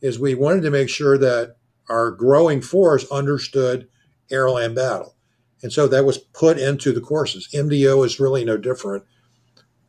Is 0.00 0.18
we 0.18 0.34
wanted 0.34 0.62
to 0.62 0.70
make 0.70 0.88
sure 0.88 1.16
that 1.18 1.57
our 1.88 2.10
growing 2.10 2.60
force 2.60 3.10
understood 3.10 3.88
Airland 4.30 4.74
Battle. 4.74 5.14
And 5.62 5.72
so 5.72 5.88
that 5.88 6.04
was 6.04 6.18
put 6.18 6.58
into 6.58 6.92
the 6.92 7.00
courses. 7.00 7.48
MDO 7.52 8.04
is 8.04 8.20
really 8.20 8.44
no 8.44 8.56
different 8.56 9.04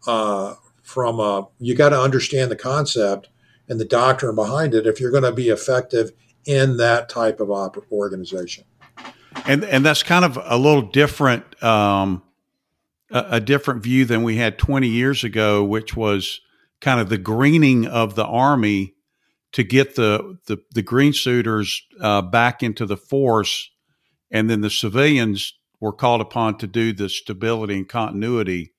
uh, 0.07 0.55
from, 0.81 1.19
uh, 1.19 1.43
you 1.59 1.75
got 1.75 1.89
to 1.89 2.01
understand 2.01 2.49
the 2.49 2.55
concept 2.55 3.29
and 3.67 3.79
the 3.79 3.85
doctrine 3.85 4.35
behind 4.35 4.73
it 4.73 4.87
if 4.87 4.99
you're 4.99 5.11
going 5.11 5.23
to 5.23 5.31
be 5.31 5.49
effective 5.49 6.11
in 6.45 6.77
that 6.77 7.09
type 7.09 7.39
of 7.39 7.51
op- 7.51 7.85
organization. 7.91 8.63
And, 9.45 9.63
and 9.63 9.85
that's 9.85 10.01
kind 10.01 10.25
of 10.25 10.39
a 10.43 10.57
little 10.57 10.81
different, 10.81 11.61
um, 11.63 12.23
a, 13.11 13.25
a 13.31 13.39
different 13.39 13.83
view 13.83 14.05
than 14.05 14.23
we 14.23 14.37
had 14.37 14.57
20 14.57 14.87
years 14.87 15.23
ago, 15.23 15.63
which 15.63 15.95
was 15.95 16.41
kind 16.81 16.99
of 16.99 17.09
the 17.09 17.17
greening 17.17 17.85
of 17.85 18.15
the 18.15 18.25
Army 18.25 18.95
to 19.53 19.63
get 19.63 19.95
the 19.95 20.37
the, 20.47 20.57
the 20.71 20.81
green 20.81 21.13
suiters 21.13 21.81
uh, 21.99 22.21
back 22.21 22.63
into 22.63 22.85
the 22.85 22.97
force, 22.97 23.69
and 24.31 24.49
then 24.49 24.61
the 24.61 24.69
civilians 24.69 25.53
were 25.79 25.93
called 25.93 26.21
upon 26.21 26.57
to 26.57 26.67
do 26.67 26.93
the 26.93 27.09
stability 27.09 27.75
and 27.75 27.87
continuity. 27.87 28.73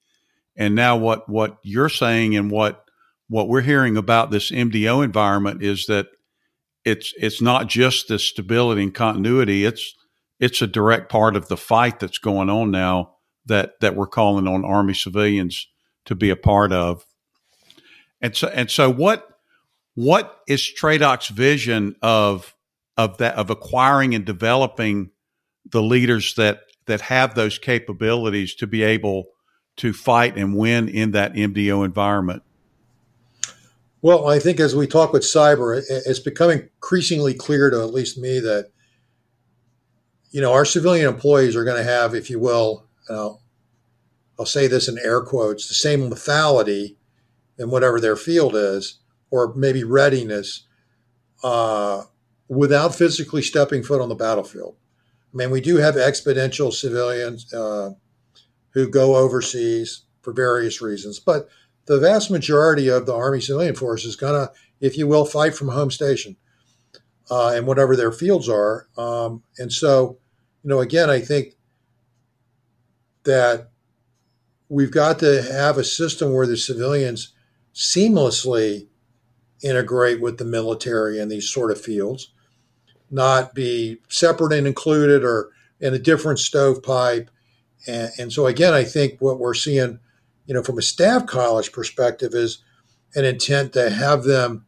And 0.57 0.75
now, 0.75 0.97
what 0.97 1.29
what 1.29 1.59
you're 1.63 1.89
saying 1.89 2.37
and 2.37 2.51
what 2.51 2.85
what 3.29 3.49
we're 3.49 3.61
hearing 3.63 3.97
about 3.97 4.31
this 4.31 4.51
MDO 4.51 5.05
environment 5.05 5.63
is 5.63 5.87
that 5.87 6.09
it's 6.85 7.15
it's 7.17 7.41
not 7.41 7.69
just 7.69 8.09
the 8.09 8.19
stability 8.19 8.83
and 8.83 8.95
continuity. 8.95 9.65
It's 9.65 9.95
it's 10.39 10.63
a 10.63 10.67
direct 10.67 11.11
part 11.11 11.37
of 11.37 11.49
the 11.49 11.57
fight 11.57 12.01
that's 12.01 12.19
going 12.19 12.51
on 12.51 12.71
now 12.71 13.15
that 13.47 13.81
that 13.81 13.95
we're 13.95 14.07
calling 14.07 14.47
on 14.47 14.65
Army 14.65 14.95
civilians 14.95 15.67
to 16.07 16.15
be 16.15 16.31
a 16.31 16.37
part 16.37 16.73
of. 16.73 17.05
And 18.21 18.35
so 18.35 18.49
and 18.49 18.71
so 18.71 18.91
what 18.91 19.27
what 20.01 20.41
is 20.49 20.63
TRADOC's 20.63 21.29
vision 21.29 21.95
of 22.01 22.57
of 22.97 23.19
that 23.19 23.35
of 23.35 23.51
acquiring 23.51 24.15
and 24.15 24.25
developing 24.25 25.11
the 25.71 25.83
leaders 25.83 26.35
that 26.37 26.63
that 26.87 27.03
have 27.03 27.35
those 27.35 27.59
capabilities 27.59 28.55
to 28.55 28.67
be 28.67 28.83
able 28.83 29.27
to 29.77 29.93
fight 29.93 30.39
and 30.39 30.57
win 30.57 30.89
in 30.89 31.11
that 31.11 31.35
MDO 31.35 31.85
environment? 31.85 32.43
Well, 34.01 34.27
I 34.27 34.39
think 34.39 34.59
as 34.59 34.75
we 34.75 34.87
talk 34.87 35.13
with 35.13 35.23
cyber, 35.23 35.83
it's 35.91 36.19
becoming 36.19 36.71
increasingly 36.77 37.35
clear 37.35 37.69
to 37.69 37.81
at 37.81 37.93
least 37.93 38.17
me 38.17 38.41
that 38.41 38.71
you 40.31 40.41
know 40.41 40.55
our 40.55 40.65
civilian 40.65 41.09
employees 41.09 41.55
are 41.55 41.65
going 41.65 41.77
to 41.77 41.91
have, 41.91 42.15
if 42.15 42.31
you 42.31 42.41
will, 42.41 42.87
uh, 43.11 43.33
I'll 44.39 44.47
say 44.47 44.67
this 44.67 44.89
in 44.89 44.97
air 45.05 45.21
quotes, 45.21 45.69
the 45.69 45.75
same 45.75 46.09
lethality 46.09 46.97
in 47.59 47.69
whatever 47.71 48.01
their 48.01 48.17
field 48.17 48.57
is 48.57 49.00
or 49.31 49.55
maybe 49.55 49.85
readiness 49.85 50.67
uh, 51.43 52.03
without 52.49 52.95
physically 52.95 53.43
stepping 53.43 53.83
foot 53.83 54.01
on 54.01 54.09
the 54.09 54.15
battlefield. 54.15 54.77
I 55.33 55.37
mean, 55.37 55.51
we 55.51 55.61
do 55.61 55.77
have 55.77 55.95
exponential 55.95 56.73
civilians 56.73 57.53
uh, 57.55 57.93
who 58.71 58.89
go 58.89 59.17
overseas 59.17 60.03
for 60.23 60.33
various 60.33 60.83
reasons, 60.83 61.21
but 61.21 61.49
the 61.87 61.99
vast 61.99 62.31
majority 62.31 62.89
of 62.89 63.07
the 63.07 63.15
Army 63.15 63.41
civilian 63.41 63.75
force 63.75 64.05
is 64.05 64.17
going 64.17 64.35
to, 64.35 64.53
if 64.81 64.99
you 64.99 65.07
will, 65.07 65.25
fight 65.25 65.55
from 65.55 65.69
home 65.69 65.91
station 65.91 66.37
uh, 67.31 67.53
and 67.55 67.67
whatever 67.67 67.97
their 67.97 68.13
fields 68.13 68.49
are. 68.49 68.89
Um, 68.97 69.43
and 69.59 69.73
so, 69.73 70.19
you 70.63 70.71
know, 70.71 70.81
again, 70.81 71.09
I 71.09 71.21
think 71.21 71.55
that 73.25 73.71
we've 74.69 74.91
got 74.91 75.19
to 75.21 75.43
have 75.43 75.79
a 75.79 75.85
system 75.85 76.33
where 76.33 76.47
the 76.47 76.57
civilians 76.57 77.33
seamlessly 77.75 78.89
integrate 79.63 80.21
with 80.21 80.39
the 80.39 80.45
military 80.45 81.19
in 81.19 81.29
these 81.29 81.49
sort 81.49 81.71
of 81.71 81.81
fields, 81.81 82.33
not 83.11 83.55
be 83.55 83.99
separate 84.09 84.53
and 84.53 84.67
included 84.67 85.25
or 85.25 85.51
in 85.81 85.95
a 85.95 85.99
different 85.99 86.39
stovepipe. 86.39 87.31
And, 87.87 88.11
and 88.19 88.33
so, 88.33 88.47
again, 88.47 88.75
I 88.75 88.85
think 88.85 89.21
what 89.21 89.39
we're 89.39 89.55
seeing, 89.55 89.99
you 90.47 90.55
know, 90.55 90.63
from 90.63 90.79
a 90.79 90.83
staff 90.83 91.27
college 91.27 91.73
perspective 91.73 92.35
is 92.35 92.63
an 93.15 93.25
intent 93.25 93.73
to 93.73 93.91
have 93.91 94.25
them 94.25 94.65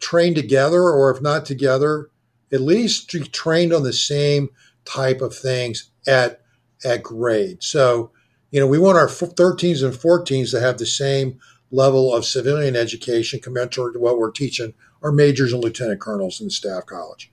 train 0.00 0.34
together, 0.34 0.82
or 0.82 1.10
if 1.10 1.22
not 1.22 1.46
together, 1.46 2.10
at 2.52 2.60
least 2.60 3.08
trained 3.32 3.72
on 3.72 3.82
the 3.82 3.92
same 3.92 4.50
type 4.84 5.20
of 5.20 5.34
things 5.34 5.90
at 6.06 6.42
at 6.84 7.02
grade. 7.02 7.62
So, 7.62 8.10
you 8.50 8.60
know, 8.60 8.66
we 8.66 8.78
want 8.78 8.98
our 8.98 9.06
13s 9.06 9.82
and 9.82 9.94
14s 9.94 10.50
to 10.50 10.60
have 10.60 10.78
the 10.78 10.86
same 10.86 11.40
level 11.74 12.14
of 12.14 12.24
civilian 12.24 12.76
education 12.76 13.40
commensurate 13.40 13.94
to 13.94 14.00
what 14.00 14.18
we're 14.18 14.30
teaching 14.30 14.74
our 15.02 15.12
majors 15.12 15.52
and 15.52 15.62
lieutenant 15.62 16.00
colonels 16.00 16.40
in 16.40 16.46
the 16.46 16.50
staff 16.50 16.86
college. 16.86 17.30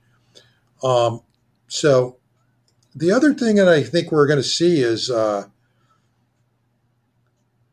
Um, 0.82 1.22
so 1.68 2.18
the 2.94 3.12
other 3.12 3.32
thing 3.32 3.56
that 3.56 3.68
I 3.68 3.82
think 3.82 4.10
we're 4.10 4.26
going 4.26 4.38
to 4.38 4.42
see 4.42 4.80
is 4.80 5.10
uh, 5.10 5.44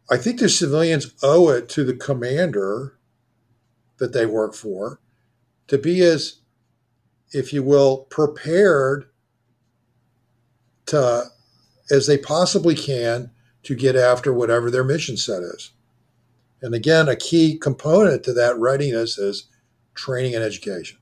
I 0.10 0.18
think 0.18 0.40
the 0.40 0.50
civilians 0.50 1.14
owe 1.22 1.50
it 1.50 1.70
to 1.70 1.84
the 1.84 1.96
commander 1.96 2.98
that 3.98 4.14
they 4.14 4.26
work 4.26 4.54
for 4.54 5.00
to 5.68 5.78
be 5.78 6.02
as, 6.02 6.40
if 7.34 7.52
you 7.52 7.64
will, 7.64 8.06
prepared 8.10 9.06
to 10.88 11.26
as 11.92 12.08
they 12.08 12.18
possibly 12.18 12.76
can 12.76 13.32
to 13.64 13.76
get 13.76 13.96
after 13.96 14.34
whatever 14.34 14.72
their 14.72 14.84
mission 14.84 15.18
set 15.18 15.42
is. 15.42 15.72
And 16.62 16.76
again, 16.76 17.08
a 17.08 17.16
key 17.16 17.58
component 17.58 18.24
to 18.24 18.34
that 18.34 18.58
readiness 18.58 19.18
is 19.18 19.48
training 19.96 20.36
and 20.36 20.44
education. 20.44 20.98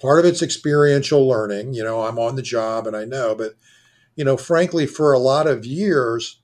Part 0.00 0.18
of 0.18 0.24
it's 0.24 0.42
experiential 0.42 1.26
learning. 1.26 1.74
You 1.74 1.84
know, 1.84 2.02
I'm 2.02 2.18
on 2.18 2.36
the 2.36 2.42
job 2.42 2.86
and 2.86 2.96
I 2.96 3.04
know, 3.04 3.34
but, 3.34 3.54
you 4.16 4.24
know, 4.24 4.36
frankly, 4.36 4.86
for 4.86 5.12
a 5.12 5.18
lot 5.18 5.46
of 5.46 5.64
years, 5.64 6.40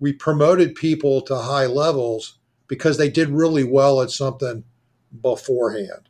we 0.00 0.12
promoted 0.12 0.74
people 0.74 1.20
to 1.22 1.36
high 1.36 1.66
levels 1.66 2.38
because 2.66 2.96
they 2.96 3.10
did 3.10 3.28
really 3.28 3.64
well 3.64 4.00
at 4.00 4.10
something 4.10 4.64
beforehand. 5.20 6.08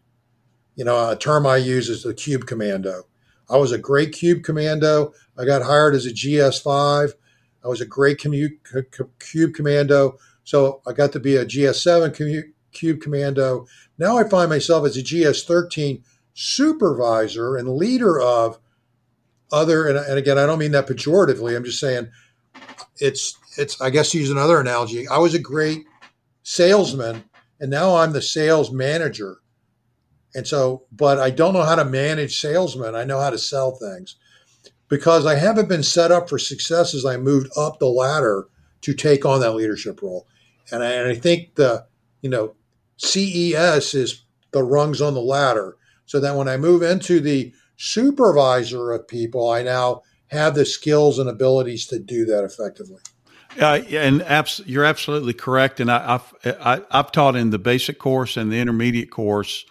You 0.76 0.84
know, 0.84 1.10
a 1.10 1.16
term 1.16 1.46
I 1.46 1.56
use 1.56 1.88
is 1.88 2.04
the 2.04 2.14
cube 2.14 2.46
commando. 2.46 3.02
I 3.50 3.58
was 3.58 3.72
a 3.72 3.78
great 3.78 4.12
cube 4.12 4.42
commando. 4.44 5.12
I 5.36 5.44
got 5.44 5.62
hired 5.62 5.94
as 5.94 6.06
a 6.06 6.10
GS5. 6.10 7.12
I 7.64 7.68
was 7.68 7.80
a 7.80 7.86
great 7.86 8.18
cube 8.18 9.54
commando 9.54 10.18
so 10.44 10.82
I 10.86 10.92
got 10.92 11.12
to 11.12 11.20
be 11.20 11.36
a 11.36 11.44
GS7 11.44 12.44
Cube 12.72 13.00
Commando. 13.00 13.66
Now 13.98 14.18
I 14.18 14.28
find 14.28 14.48
myself 14.48 14.86
as 14.86 14.96
a 14.96 15.02
GS13 15.02 16.02
supervisor 16.34 17.56
and 17.56 17.68
leader 17.68 18.20
of 18.20 18.58
other, 19.52 19.86
and, 19.86 19.98
and 19.98 20.18
again, 20.18 20.38
I 20.38 20.46
don't 20.46 20.58
mean 20.58 20.72
that 20.72 20.86
pejoratively. 20.88 21.54
I'm 21.54 21.64
just 21.64 21.80
saying 21.80 22.10
it's, 22.98 23.38
it's, 23.58 23.80
I 23.80 23.90
guess, 23.90 24.14
use 24.14 24.30
another 24.30 24.58
analogy. 24.60 25.06
I 25.08 25.18
was 25.18 25.34
a 25.34 25.38
great 25.38 25.84
salesman 26.42 27.24
and 27.62 27.70
now 27.70 27.94
I'm 27.94 28.12
the 28.12 28.20
sales 28.20 28.72
manager. 28.72 29.36
And 30.34 30.46
so, 30.48 30.86
but 30.90 31.20
I 31.20 31.30
don't 31.30 31.52
know 31.54 31.62
how 31.62 31.76
to 31.76 31.84
manage 31.84 32.40
salesmen. 32.40 32.96
I 32.96 33.04
know 33.04 33.20
how 33.20 33.30
to 33.30 33.38
sell 33.38 33.72
things 33.72 34.16
because 34.88 35.26
I 35.26 35.36
haven't 35.36 35.68
been 35.68 35.84
set 35.84 36.10
up 36.10 36.28
for 36.28 36.38
success 36.38 36.92
as 36.92 37.04
I 37.04 37.18
moved 37.18 37.50
up 37.56 37.78
the 37.78 37.86
ladder 37.86 38.48
to 38.82 38.94
take 38.94 39.24
on 39.24 39.40
that 39.40 39.54
leadership 39.54 40.02
role. 40.02 40.26
And 40.70 40.82
I, 40.82 40.90
and 40.92 41.08
I 41.08 41.14
think 41.14 41.54
the, 41.54 41.86
you 42.20 42.30
know, 42.30 42.54
CES 42.96 43.94
is 43.94 44.24
the 44.52 44.62
rungs 44.62 45.00
on 45.00 45.14
the 45.14 45.20
ladder. 45.20 45.76
So 46.06 46.20
that 46.20 46.36
when 46.36 46.48
I 46.48 46.56
move 46.56 46.82
into 46.82 47.20
the 47.20 47.52
supervisor 47.76 48.92
of 48.92 49.08
people, 49.08 49.50
I 49.50 49.62
now 49.62 50.02
have 50.28 50.54
the 50.54 50.64
skills 50.64 51.18
and 51.18 51.28
abilities 51.28 51.86
to 51.86 51.98
do 51.98 52.24
that 52.26 52.44
effectively. 52.44 53.00
Uh, 53.60 53.82
and 53.90 54.22
abs- 54.22 54.62
you're 54.66 54.84
absolutely 54.84 55.34
correct. 55.34 55.80
And 55.80 55.90
I, 55.90 56.12
have 56.12 56.34
I, 56.44 56.82
have 56.90 57.12
taught 57.12 57.36
in 57.36 57.50
the 57.50 57.58
basic 57.58 57.98
course 57.98 58.36
and 58.36 58.50
the 58.50 58.58
intermediate 58.58 59.10
course 59.10 59.64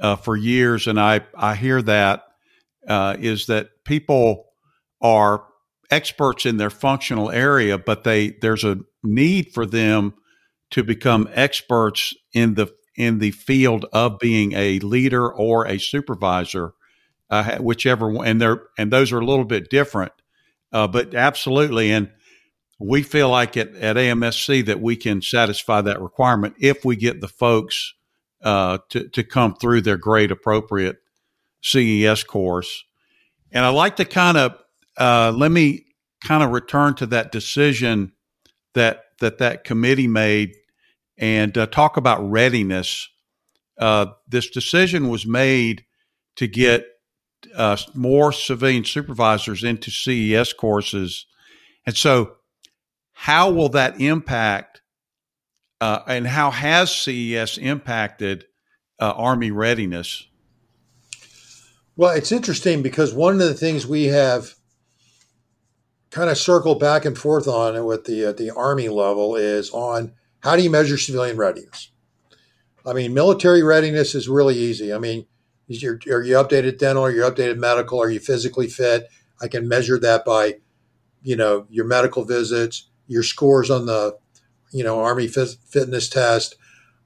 uh, 0.00 0.16
for 0.16 0.36
years, 0.36 0.86
and 0.86 1.00
I 1.00 1.20
I 1.34 1.54
hear 1.54 1.80
that 1.82 2.24
uh, 2.86 3.16
is 3.18 3.46
that 3.46 3.84
people 3.84 4.46
are 5.00 5.44
experts 5.92 6.46
in 6.46 6.56
their 6.56 6.70
functional 6.70 7.30
area, 7.30 7.76
but 7.76 8.02
they 8.02 8.30
there's 8.40 8.64
a 8.64 8.78
need 9.04 9.52
for 9.52 9.66
them 9.66 10.14
to 10.70 10.82
become 10.82 11.28
experts 11.32 12.14
in 12.32 12.54
the 12.54 12.74
in 12.96 13.18
the 13.18 13.30
field 13.30 13.84
of 13.92 14.18
being 14.18 14.52
a 14.54 14.78
leader 14.80 15.30
or 15.30 15.66
a 15.66 15.78
supervisor, 15.78 16.72
uh, 17.30 17.58
whichever. 17.58 18.24
And 18.24 18.40
they're 18.40 18.62
and 18.78 18.90
those 18.90 19.12
are 19.12 19.20
a 19.20 19.24
little 19.24 19.44
bit 19.44 19.70
different, 19.70 20.12
uh, 20.72 20.88
but 20.88 21.14
absolutely. 21.14 21.92
And 21.92 22.10
we 22.80 23.02
feel 23.02 23.28
like 23.28 23.56
at, 23.56 23.74
at 23.76 23.96
AMSC 23.96 24.64
that 24.66 24.80
we 24.80 24.96
can 24.96 25.20
satisfy 25.22 25.82
that 25.82 26.00
requirement 26.00 26.54
if 26.58 26.84
we 26.84 26.96
get 26.96 27.20
the 27.20 27.28
folks 27.28 27.94
uh, 28.42 28.78
to 28.88 29.08
to 29.10 29.22
come 29.22 29.54
through 29.54 29.82
their 29.82 29.98
grade 29.98 30.30
appropriate 30.30 30.96
CES 31.62 32.24
course. 32.24 32.84
And 33.52 33.66
I 33.66 33.68
like 33.68 33.96
to 33.96 34.06
kind 34.06 34.38
of 34.38 34.56
uh, 34.98 35.32
let 35.34 35.50
me 35.50 35.86
kind 36.24 36.42
of 36.42 36.50
return 36.50 36.94
to 36.94 37.06
that 37.06 37.32
decision 37.32 38.12
that 38.74 39.04
that 39.20 39.38
that 39.38 39.64
committee 39.64 40.06
made 40.06 40.54
and 41.18 41.56
uh, 41.56 41.66
talk 41.66 41.96
about 41.96 42.18
readiness. 42.30 43.08
Uh, 43.78 44.06
this 44.28 44.50
decision 44.50 45.08
was 45.08 45.26
made 45.26 45.84
to 46.36 46.46
get 46.46 46.86
uh, 47.54 47.76
more 47.94 48.32
civilian 48.32 48.84
supervisors 48.84 49.64
into 49.64 49.90
CES 49.90 50.52
courses, 50.52 51.26
and 51.86 51.96
so 51.96 52.36
how 53.12 53.50
will 53.50 53.68
that 53.70 54.00
impact? 54.00 54.80
Uh, 55.80 56.00
and 56.06 56.28
how 56.28 56.52
has 56.52 56.94
CES 56.94 57.58
impacted 57.58 58.44
uh, 59.00 59.12
Army 59.16 59.50
readiness? 59.50 60.28
Well, 61.96 62.14
it's 62.14 62.30
interesting 62.30 62.82
because 62.82 63.12
one 63.12 63.34
of 63.34 63.40
the 63.40 63.54
things 63.54 63.84
we 63.86 64.04
have 64.04 64.54
kind 66.12 66.28
of 66.28 66.36
circle 66.36 66.74
back 66.74 67.04
and 67.04 67.18
forth 67.18 67.48
on 67.48 67.74
it 67.74 67.84
with 67.84 68.04
the 68.04 68.24
at 68.26 68.36
the 68.36 68.50
Army 68.50 68.88
level 68.88 69.34
is 69.34 69.70
on 69.70 70.12
how 70.40 70.54
do 70.54 70.62
you 70.62 70.70
measure 70.70 70.98
civilian 70.98 71.36
readiness? 71.36 71.90
I 72.86 72.92
mean, 72.92 73.14
military 73.14 73.62
readiness 73.62 74.14
is 74.14 74.28
really 74.28 74.56
easy. 74.56 74.92
I 74.92 74.98
mean, 74.98 75.26
you're, 75.68 75.98
are 76.10 76.22
you 76.22 76.34
updated 76.34 76.78
dental? 76.78 77.04
Are 77.04 77.10
you 77.10 77.22
updated 77.22 77.56
medical? 77.56 78.00
Are 78.00 78.10
you 78.10 78.20
physically 78.20 78.68
fit? 78.68 79.08
I 79.40 79.48
can 79.48 79.66
measure 79.66 79.98
that 80.00 80.24
by, 80.24 80.56
you 81.22 81.34
know, 81.34 81.66
your 81.70 81.86
medical 81.86 82.24
visits, 82.24 82.88
your 83.06 83.22
scores 83.22 83.70
on 83.70 83.86
the, 83.86 84.18
you 84.70 84.84
know, 84.84 85.00
Army 85.00 85.28
fitness 85.28 86.08
test. 86.08 86.56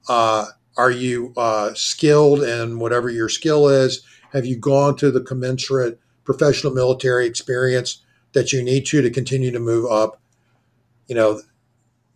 Uh, 0.09 0.47
are 0.75 0.91
you 0.91 1.33
uh, 1.37 1.73
skilled 1.75 2.43
in 2.43 2.79
whatever 2.79 3.09
your 3.09 3.29
skill 3.29 3.69
is? 3.69 4.03
Have 4.33 4.45
you 4.45 4.57
gone 4.57 4.97
to 4.97 5.11
the 5.11 5.21
commensurate 5.21 5.99
professional 6.25 6.73
military 6.73 7.25
experience 7.25 8.03
that 8.37 8.53
you 8.53 8.61
need 8.61 8.85
to 8.85 9.01
to 9.01 9.09
continue 9.09 9.49
to 9.49 9.59
move 9.59 9.91
up, 9.91 10.21
you 11.07 11.15
know, 11.15 11.41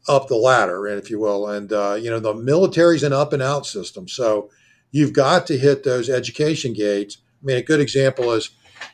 up 0.07 0.27
the 0.27 0.35
ladder, 0.35 0.85
if 0.85 1.09
you 1.09 1.19
will. 1.19 1.49
And 1.49 1.73
uh, 1.73 1.97
you 1.99 2.11
know, 2.11 2.19
the 2.19 2.35
military's 2.35 3.01
an 3.01 3.11
up 3.11 3.33
and 3.33 3.41
out 3.41 3.65
system, 3.65 4.07
so 4.07 4.51
you've 4.91 5.13
got 5.13 5.47
to 5.47 5.57
hit 5.57 5.83
those 5.83 6.09
education 6.09 6.73
gates. 6.73 7.17
I 7.41 7.45
mean, 7.45 7.57
a 7.57 7.63
good 7.63 7.79
example 7.79 8.31
is, 8.33 8.51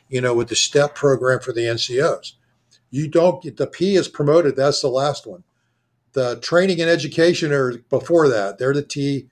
you 0.08 0.22
know, 0.22 0.34
with 0.34 0.48
the 0.48 0.56
STEP 0.56 0.94
program 0.94 1.40
for 1.40 1.52
the 1.52 1.62
NCOs. 1.62 2.32
You 2.90 3.08
don't 3.08 3.42
get 3.42 3.58
the 3.58 3.66
P 3.66 3.96
is 3.96 4.08
promoted. 4.08 4.56
That's 4.56 4.80
the 4.80 4.88
last 4.88 5.26
one. 5.26 5.44
The 6.14 6.40
training 6.40 6.80
and 6.80 6.88
education 6.88 7.52
are 7.52 7.76
before 7.90 8.28
that. 8.28 8.56
They're 8.56 8.72
the 8.72 8.82
T 8.82 9.28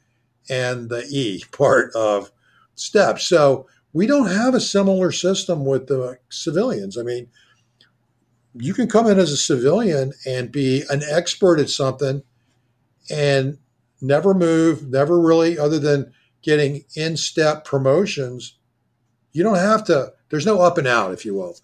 and 0.51 0.91
the 0.91 1.07
E 1.11 1.45
part 1.51 1.95
of 1.95 2.31
STEP. 2.75 3.21
So 3.21 3.67
we 3.95 4.07
don't 4.07 4.29
have 4.29 4.53
a 4.53 4.61
similar 4.61 5.11
system 5.13 5.65
with 5.65 5.87
the 5.87 6.19
civilians. 6.29 6.99
I 6.99 7.03
mean, 7.03 7.29
you 8.59 8.75
can 8.75 8.89
come 8.89 9.07
in 9.07 9.19
as 9.19 9.33
a 9.33 9.37
civilian 9.37 10.13
and 10.27 10.53
be 10.53 10.83
an 10.91 11.03
expert 11.11 11.59
at 11.59 11.71
something 11.71 12.23
and 13.11 13.59
never 14.01 14.35
move, 14.35 14.89
never 14.89 15.21
really, 15.21 15.59
other 15.59 15.79
than 15.79 16.13
getting 16.43 16.85
in 16.95 17.17
step 17.17 17.65
promotions. 17.65 18.59
You 19.33 19.43
don't 19.43 19.57
have 19.57 19.85
to, 19.85 20.13
there's 20.31 20.47
no 20.47 20.61
up 20.61 20.79
and 20.79 20.87
out, 20.87 21.13
if 21.13 21.25
you 21.25 21.35
will. 21.35 21.57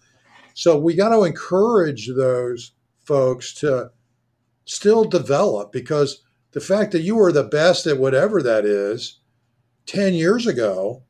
So 0.53 0.77
we 0.77 0.93
got 0.93 1.09
to 1.09 1.23
encourage 1.23 2.09
those 2.09 2.71
folks 3.05 3.53
to 3.55 3.91
still 4.65 5.03
develop 5.03 5.71
because 5.71 6.23
the 6.51 6.61
fact 6.61 6.91
that 6.91 7.01
you 7.01 7.15
were 7.15 7.31
the 7.31 7.43
best 7.43 7.87
at 7.87 7.97
whatever 7.97 8.41
that 8.41 8.65
is 8.65 9.19
10 9.87 10.13
years 10.13 10.47
ago 10.47 11.03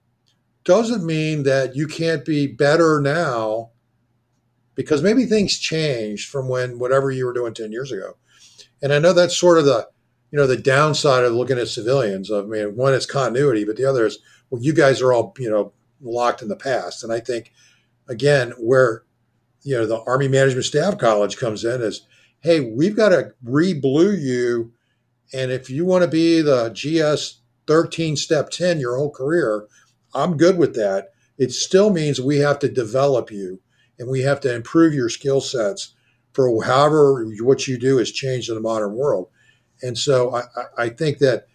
doesn't 0.63 1.06
mean 1.06 1.43
that 1.43 1.76
you 1.76 1.88
can't 1.88 2.24
be 2.24 2.48
better 2.48 3.02
now 3.02 3.72
because 4.76 5.04
maybe 5.04 5.26
things 5.26 5.58
changed 5.58 6.30
from 6.30 6.48
when 6.48 6.80
whatever 6.80 7.12
you 7.12 7.26
were 7.26 7.34
doing 7.34 7.54
10 7.54 7.72
years 7.72 7.92
ago. 7.92 8.18
And 8.82 8.92
I 8.92 9.00
know 9.00 9.14
that's 9.14 9.38
sort 9.38 9.58
of 9.58 9.66
the, 9.66 9.88
you 10.32 10.40
know, 10.40 10.48
the 10.48 10.58
downside 10.58 11.24
of 11.24 11.34
looking 11.34 11.60
at 11.60 11.68
civilians. 11.68 12.32
I 12.32 12.42
mean, 12.42 12.76
one 12.76 12.94
is 12.94 13.06
continuity, 13.06 13.66
but 13.66 13.78
the 13.78 13.86
other 13.86 14.06
is, 14.06 14.20
well, 14.50 14.62
you 14.62 14.74
guys 14.74 15.02
are 15.02 15.14
all, 15.14 15.34
you 15.38 15.50
know, 15.50 15.74
locked 16.02 16.42
in 16.42 16.48
the 16.48 16.56
past. 16.56 17.04
And 17.04 17.14
I 17.14 17.20
think, 17.20 17.54
again, 18.08 18.52
where, 18.60 19.04
you 19.62 19.78
know, 19.78 19.86
the 19.86 20.02
Army 20.02 20.28
Management 20.28 20.66
Staff 20.66 20.98
College 20.98 21.38
comes 21.38 21.64
in 21.64 21.82
is, 21.82 22.06
hey, 22.42 22.60
we've 22.60 22.96
got 22.96 23.10
to 23.10 23.34
re-blue 23.44 24.12
you. 24.12 24.74
And 25.34 25.52
if 25.52 25.70
you 25.70 25.86
want 25.86 26.04
to 26.04 26.10
be 26.10 26.42
the 26.42 26.70
GS 26.70 27.42
13 27.68 28.18
step 28.18 28.50
10 28.50 28.80
your 28.80 28.98
whole 28.98 29.12
career, 29.12 29.68
I'm 30.14 30.38
good 30.38 30.58
with 30.58 30.76
that. 30.76 31.12
It 31.38 31.52
still 31.52 31.90
means 31.90 32.20
we 32.20 32.40
have 32.40 32.60
to 32.60 32.70
develop 32.70 33.32
you 33.32 33.60
and 34.04 34.12
we 34.12 34.22
have 34.22 34.39
to 34.42 34.54
improve 34.54 34.94
your 34.94 35.10
skill 35.10 35.42
sets 35.42 35.94
for 36.34 36.63
however 36.63 37.26
what 37.39 37.68
you 37.68 37.78
do 37.78 37.98
has 37.98 38.12
changed 38.12 38.50
in 38.50 38.56
the 38.56 38.62
modern 38.62 38.96
world. 38.96 39.30
And 39.82 39.98
so 39.98 40.36
I, 40.36 40.44
I 40.78 40.89
think 40.89 41.20
that, 41.20 41.48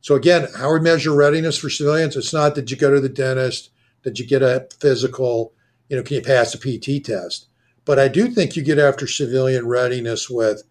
so 0.00 0.14
again, 0.14 0.48
how 0.56 0.72
we 0.72 0.80
measure 0.80 1.14
readiness 1.14 1.58
for 1.58 1.68
civilians, 1.68 2.16
it's 2.16 2.32
not 2.32 2.54
that 2.54 2.70
you 2.70 2.76
go 2.76 2.94
to 2.94 3.00
the 3.00 3.08
dentist, 3.08 3.70
that 4.02 4.18
you 4.18 4.26
get 4.26 4.42
a 4.42 4.66
physical, 4.80 5.52
you 5.88 5.96
know, 5.96 6.02
can 6.02 6.16
you 6.16 6.22
pass 6.22 6.54
a 6.54 6.58
PT 6.58 7.04
test? 7.04 7.48
But 7.84 7.98
I 7.98 8.08
do 8.08 8.28
think 8.28 8.56
you 8.56 8.62
get 8.62 8.78
after 8.78 9.06
civilian 9.06 9.66
readiness 9.66 10.30
with 10.30 10.62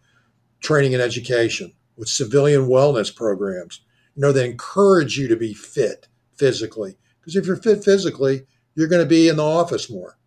training 0.62 0.94
and 0.94 1.04
education, 1.04 1.74
with 1.98 2.08
civilian 2.08 2.68
wellness 2.68 3.14
programs, 3.14 3.82
you 4.16 4.22
know, 4.22 4.32
that 4.32 4.46
encourage 4.46 5.18
you 5.18 5.28
to 5.28 5.36
be 5.36 5.54
fit 5.54 6.08
physically 6.36 6.98
because 7.26 7.36
if 7.36 7.48
you're 7.48 7.56
fit 7.56 7.84
physically, 7.84 8.46
you're 8.76 8.88
going 8.88 9.02
to 9.02 9.10
be 9.10 9.28
in 9.28 9.38
the 9.38 9.44
office 9.44 9.90
more. 9.90 10.18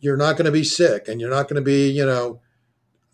You're 0.00 0.16
not 0.16 0.36
going 0.36 0.46
to 0.46 0.52
be 0.52 0.64
sick 0.64 1.08
and 1.08 1.20
you're 1.20 1.30
not 1.30 1.48
going 1.48 1.56
to 1.56 1.62
be, 1.62 1.90
you 1.90 2.06
know, 2.06 2.40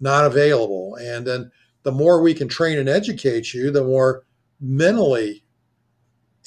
not 0.01 0.25
available. 0.25 0.97
And 0.97 1.27
then 1.27 1.51
the 1.83 1.93
more 1.93 2.21
we 2.21 2.35
can 2.35 2.49
train 2.49 2.79
and 2.79 2.89
educate 2.89 3.55
you, 3.55 3.71
the 3.71 3.85
more 3.85 4.25
mentally 4.61 5.45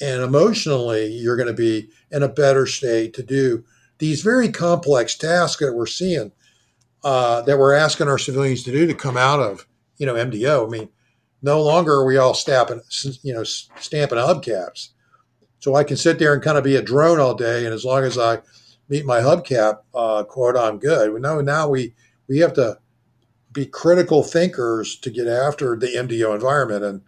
and 0.00 0.22
emotionally 0.22 1.06
you're 1.06 1.36
going 1.36 1.48
to 1.48 1.52
be 1.52 1.88
in 2.10 2.22
a 2.22 2.28
better 2.28 2.66
state 2.66 3.14
to 3.14 3.22
do 3.22 3.64
these 3.98 4.22
very 4.22 4.50
complex 4.50 5.16
tasks 5.16 5.60
that 5.60 5.74
we're 5.74 5.86
seeing 5.86 6.32
uh, 7.04 7.42
that 7.42 7.58
we're 7.58 7.74
asking 7.74 8.08
our 8.08 8.18
civilians 8.18 8.62
to 8.64 8.72
do 8.72 8.86
to 8.86 8.94
come 8.94 9.16
out 9.16 9.40
of, 9.40 9.66
you 9.98 10.06
know, 10.06 10.14
MDO. 10.14 10.66
I 10.66 10.70
mean, 10.70 10.88
no 11.42 11.62
longer 11.62 11.94
are 11.94 12.06
we 12.06 12.16
all 12.16 12.34
stamping, 12.34 12.80
you 13.22 13.32
know, 13.32 13.44
stamping 13.44 14.18
hubcaps. 14.18 14.88
So 15.60 15.74
I 15.74 15.84
can 15.84 15.96
sit 15.96 16.18
there 16.18 16.32
and 16.32 16.42
kind 16.42 16.58
of 16.58 16.64
be 16.64 16.76
a 16.76 16.82
drone 16.82 17.20
all 17.20 17.34
day, 17.34 17.64
and 17.64 17.74
as 17.74 17.84
long 17.84 18.04
as 18.04 18.18
I 18.18 18.40
meet 18.88 19.04
my 19.04 19.20
hubcap 19.20 19.80
uh, 19.94 20.24
quota, 20.24 20.60
I'm 20.60 20.78
good. 20.78 21.12
We 21.12 21.20
know 21.20 21.40
now 21.40 21.68
we 21.68 21.94
we 22.28 22.38
have 22.38 22.52
to 22.54 22.78
be 23.52 23.66
critical 23.66 24.22
thinkers 24.22 24.96
to 24.96 25.10
get 25.10 25.26
after 25.26 25.76
the 25.76 25.88
MDO 25.88 26.34
environment, 26.34 26.84
and 26.84 27.02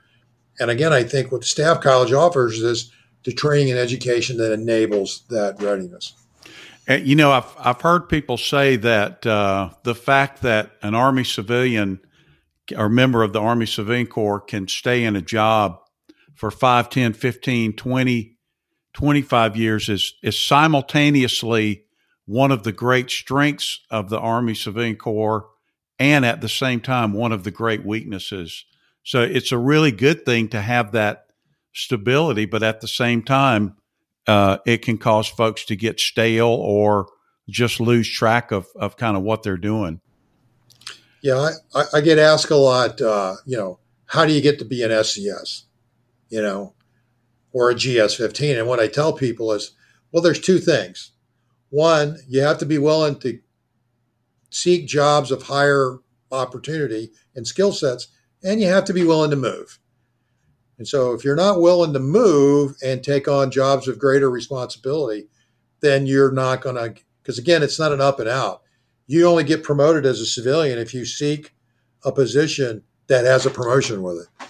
and 0.59 0.71
again, 0.71 0.93
I 0.93 1.03
think 1.03 1.33
what 1.33 1.43
the 1.43 1.47
staff 1.47 1.81
college 1.81 2.13
offers 2.13 2.61
is 2.61 2.93
the 3.25 3.33
training 3.33 3.71
and 3.71 3.79
education 3.79 4.37
that 4.39 4.53
enables 4.53 5.23
that 5.29 5.61
readiness. 5.63 6.15
And, 6.87 7.07
you 7.07 7.15
know, 7.15 7.31
I've 7.31 7.55
I've 7.59 7.81
heard 7.81 8.09
people 8.09 8.37
say 8.37 8.77
that 8.77 9.27
uh, 9.27 9.71
the 9.85 9.95
fact 9.95 10.43
that 10.43 10.73
an 10.83 10.95
Army 10.95 11.25
civilian 11.25 12.01
or 12.77 12.89
member 12.89 13.23
of 13.23 13.33
the 13.33 13.41
Army 13.41 13.67
Civilian 13.67 14.07
Corps 14.07 14.41
can 14.41 14.69
stay 14.69 15.05
in 15.05 15.17
a 15.17 15.23
job 15.23 15.79
for 16.35 16.51
5, 16.51 16.89
10, 16.89 17.13
15, 17.13 17.75
20, 17.75 18.39
25 18.95 19.57
years 19.57 19.89
is, 19.89 20.15
is 20.23 20.39
simultaneously 20.39 21.85
one 22.27 22.51
of 22.51 22.63
the 22.63 22.73
great 22.73 23.11
strengths 23.11 23.81
of 23.91 24.09
the 24.09 24.19
Army 24.19 24.55
Civilian 24.55 24.97
Corps 24.97 25.49
and 25.99 26.25
at 26.25 26.41
the 26.41 26.49
same 26.49 26.81
time 26.81 27.13
one 27.13 27.33
of 27.33 27.45
the 27.45 27.51
great 27.51 27.85
weaknesses. 27.85 28.65
So 29.03 29.23
it's 29.23 29.53
a 29.53 29.59
really 29.59 29.93
good 29.93 30.25
thing 30.25 30.49
to 30.49 30.61
have 30.61 30.93
that 30.93 31.27
stability, 31.73 32.47
but 32.47 32.63
at 32.63 32.81
the 32.81 32.89
same 32.89 33.23
time, 33.23 33.77
uh, 34.27 34.59
it 34.67 34.83
can 34.83 34.99
cause 34.99 35.29
folks 35.29 35.65
to 35.67 35.77
get 35.77 35.99
stale 35.99 36.47
or 36.47 37.09
just 37.49 37.81
lose 37.81 38.09
track 38.09 38.53
of, 38.53 38.67
of 38.77 38.97
kind 38.97 39.17
of 39.17 39.23
what 39.23 39.43
they're 39.43 39.57
doing. 39.57 40.01
Yeah, 41.23 41.51
I, 41.75 41.85
I 41.95 42.01
get 42.01 42.19
asked 42.19 42.51
a 42.51 42.57
lot, 42.57 43.01
uh, 43.01 43.37
you 43.45 43.57
know, 43.57 43.79
how 44.07 44.25
do 44.25 44.33
you 44.33 44.41
get 44.41 44.59
to 44.61 44.65
be 44.65 44.83
an 44.83 45.05
SES? 45.05 45.65
you 46.31 46.41
know, 46.41 46.73
or 47.53 47.71
a 47.71 47.75
GS15? 47.75 48.59
And 48.59 48.69
what 48.69 48.81
I 48.81 48.89
tell 48.89 49.13
people 49.13 49.53
is, 49.53 49.73
well, 50.13 50.23
there's 50.23 50.41
two 50.41 50.59
things. 50.59 51.13
One, 51.71 52.19
you 52.29 52.41
have 52.41 52.59
to 52.59 52.67
be 52.67 52.79
willing 52.79 53.19
to 53.21 53.39
seek 54.51 54.87
jobs 54.87 55.31
of 55.31 55.45
higher 55.45 55.99
opportunity 56.33 57.13
and 57.35 57.47
skill 57.47 57.73
sets, 57.73 58.09
and 58.43 58.61
you 58.61 58.67
have 58.67 58.85
to 58.87 58.93
be 58.93 59.05
willing 59.05 59.31
to 59.31 59.37
move. 59.37 59.79
And 60.79 60.89
so, 60.89 61.13
if 61.13 61.25
you're 61.25 61.37
not 61.37 61.61
willing 61.61 61.93
to 61.93 61.99
move 61.99 62.75
and 62.83 63.05
take 63.05 63.29
on 63.29 63.51
jobs 63.51 63.87
of 63.87 63.99
greater 63.99 64.31
responsibility, 64.31 65.29
then 65.81 66.07
you're 66.07 66.33
not 66.33 66.63
going 66.63 66.77
to, 66.77 67.01
because 67.23 67.39
again, 67.39 67.63
it's 67.63 67.79
not 67.79 67.93
an 67.93 68.01
up 68.01 68.19
and 68.19 68.29
out. 68.29 68.63
You 69.07 69.27
only 69.27 69.45
get 69.45 69.63
promoted 69.63 70.07
as 70.07 70.21
a 70.21 70.27
civilian 70.27 70.79
if 70.79 70.95
you 70.95 71.05
seek 71.05 71.53
a 72.05 72.13
position 72.13 72.83
that 73.09 73.25
has 73.25 73.45
a 73.45 73.51
promotion 73.51 74.03
with 74.03 74.19
it. 74.19 74.47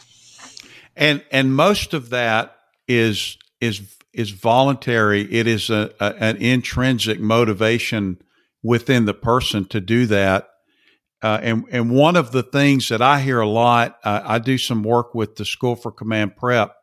And 0.97 1.25
and 1.33 1.55
most 1.55 1.95
of 1.95 2.11
that 2.11 2.60
is 2.91 3.39
is 3.61 3.97
is 4.13 4.31
voluntary. 4.31 5.23
It 5.33 5.47
is 5.47 5.71
a, 5.71 5.93
a, 6.01 6.15
an 6.17 6.37
intrinsic 6.39 7.21
motivation 7.21 8.21
within 8.63 9.05
the 9.05 9.15
person 9.15 9.65
to 9.67 9.81
do 9.81 10.07
that. 10.07 10.49
Uh, 11.23 11.39
and 11.43 11.65
and 11.71 11.91
one 11.91 12.17
of 12.17 12.33
the 12.33 12.43
things 12.43 12.89
that 12.89 13.01
I 13.01 13.21
hear 13.21 13.41
a 13.41 13.49
lot, 13.49 13.99
uh, 14.05 14.23
I 14.25 14.39
do 14.39 14.59
some 14.59 14.83
work 14.83 15.15
with 15.15 15.37
the 15.37 15.45
School 15.45 15.77
for 15.77 15.93
Command 15.93 16.37
Prep, 16.37 16.75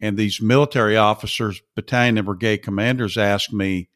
and 0.00 0.16
these 0.16 0.40
military 0.40 0.96
officers, 0.96 1.60
battalion 1.76 2.18
and 2.18 2.26
brigade 2.26 2.58
commanders, 2.58 3.16
ask 3.16 3.52
me, 3.52 3.90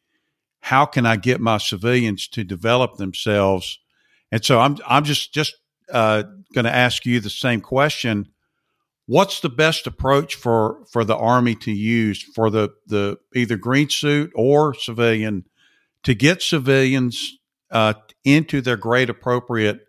"How 0.61 0.85
can 0.85 1.07
I 1.07 1.17
get 1.17 1.41
my 1.41 1.59
civilians 1.59 2.29
to 2.29 2.45
develop 2.45 2.97
themselves?" 2.97 3.79
And 4.31 4.45
so 4.45 4.61
I'm 4.61 4.77
I'm 4.87 5.05
just 5.05 5.33
just 5.33 5.55
uh, 5.91 6.23
going 6.55 6.67
to 6.67 6.75
ask 6.75 7.07
you 7.07 7.19
the 7.19 7.31
same 7.31 7.63
question 7.63 8.29
what's 9.09 9.41
the 9.41 9.49
best 9.49 9.87
approach 9.87 10.35
for 10.37 10.85
for 10.93 11.03
the 11.03 11.17
army 11.17 11.55
to 11.57 11.73
use 11.73 12.23
for 12.23 12.51
the 12.51 12.69
the 12.87 13.19
either 13.35 13.57
green 13.57 13.89
suit 13.89 14.31
or 14.35 14.75
civilian 14.75 15.45
to 16.05 16.15
get 16.15 16.43
civilians 16.43 17.39
uh, 17.71 17.95
into 18.23 18.61
their 18.61 18.77
grade 18.77 19.11
appropriate 19.11 19.81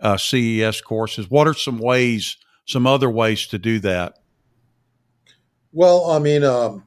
uh, 0.00 0.16
CES 0.16 0.80
courses? 0.80 1.28
What 1.28 1.46
are 1.46 1.54
some 1.54 1.78
ways, 1.78 2.38
some 2.66 2.86
other 2.86 3.10
ways 3.10 3.46
to 3.48 3.58
do 3.58 3.78
that? 3.80 4.14
Well, 5.72 6.10
I 6.10 6.18
mean, 6.18 6.44
um, 6.44 6.84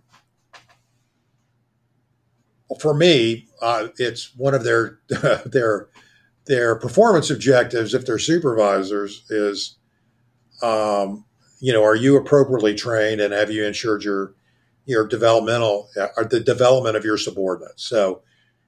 for 2.80 2.93
me, 2.93 3.47
uh, 3.62 3.89
it's 3.97 4.36
one 4.36 4.56
of 4.56 4.63
their 4.63 4.99
their 5.45 5.89
their 6.45 6.75
performance 6.75 7.30
objectives. 7.30 7.93
If 7.93 8.06
they're 8.06 8.17
supervisors, 8.17 9.25
is 9.30 9.77
um, 10.63 11.25
you 11.62 11.71
know, 11.71 11.84
are 11.84 11.95
you 11.95 12.17
appropriately 12.17 12.74
trained 12.74 13.21
and 13.21 13.34
have 13.34 13.52
you 13.52 13.63
ensured 13.63 14.04
your 14.04 14.34
your 14.86 15.08
developmental 15.08 15.88
or 15.95 16.12
uh, 16.17 16.28
the 16.28 16.39
development 16.39 16.97
of 16.97 17.06
your 17.06 17.17
subordinates? 17.17 17.84
So, 17.88 18.24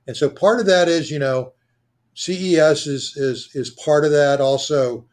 and 0.08 0.16
so 0.16 0.30
part 0.30 0.60
of 0.60 0.68
that 0.68 0.88
is, 0.88 1.10
you 1.10 1.20
know, 1.20 1.54
CES 2.14 2.86
is 2.88 3.18
is 3.18 3.50
is 3.56 3.72
part 3.72 4.06
of 4.06 4.12
that. 4.12 4.40
Also, 4.40 5.06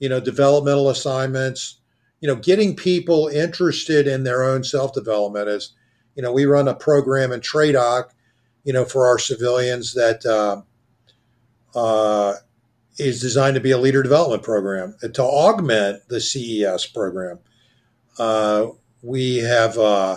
you 0.00 0.08
know, 0.08 0.20
developmental 0.20 0.90
assignments. 0.90 1.76
You 2.20 2.26
know, 2.26 2.34
getting 2.34 2.74
people 2.74 3.28
interested 3.28 4.08
in 4.08 4.24
their 4.24 4.42
own 4.42 4.64
self 4.64 4.92
development 4.92 5.48
is, 5.48 5.72
you 6.16 6.22
know, 6.22 6.32
we 6.32 6.44
run 6.44 6.66
a 6.66 6.74
program 6.74 7.30
in 7.30 7.38
TRADOC, 7.40 8.10
you 8.64 8.72
know, 8.72 8.84
for 8.84 9.06
our 9.06 9.20
civilians 9.20 9.94
that 9.94 10.26
uh, 10.26 10.62
uh, 11.78 12.34
is 12.98 13.20
designed 13.20 13.54
to 13.54 13.60
be 13.60 13.70
a 13.70 13.78
leader 13.78 14.02
development 14.02 14.42
program 14.42 14.96
to 15.00 15.22
augment 15.22 16.08
the 16.08 16.20
CES 16.20 16.86
program. 16.86 17.38
Uh, 18.18 18.66
we 19.02 19.38
have, 19.38 19.78
uh, 19.78 20.16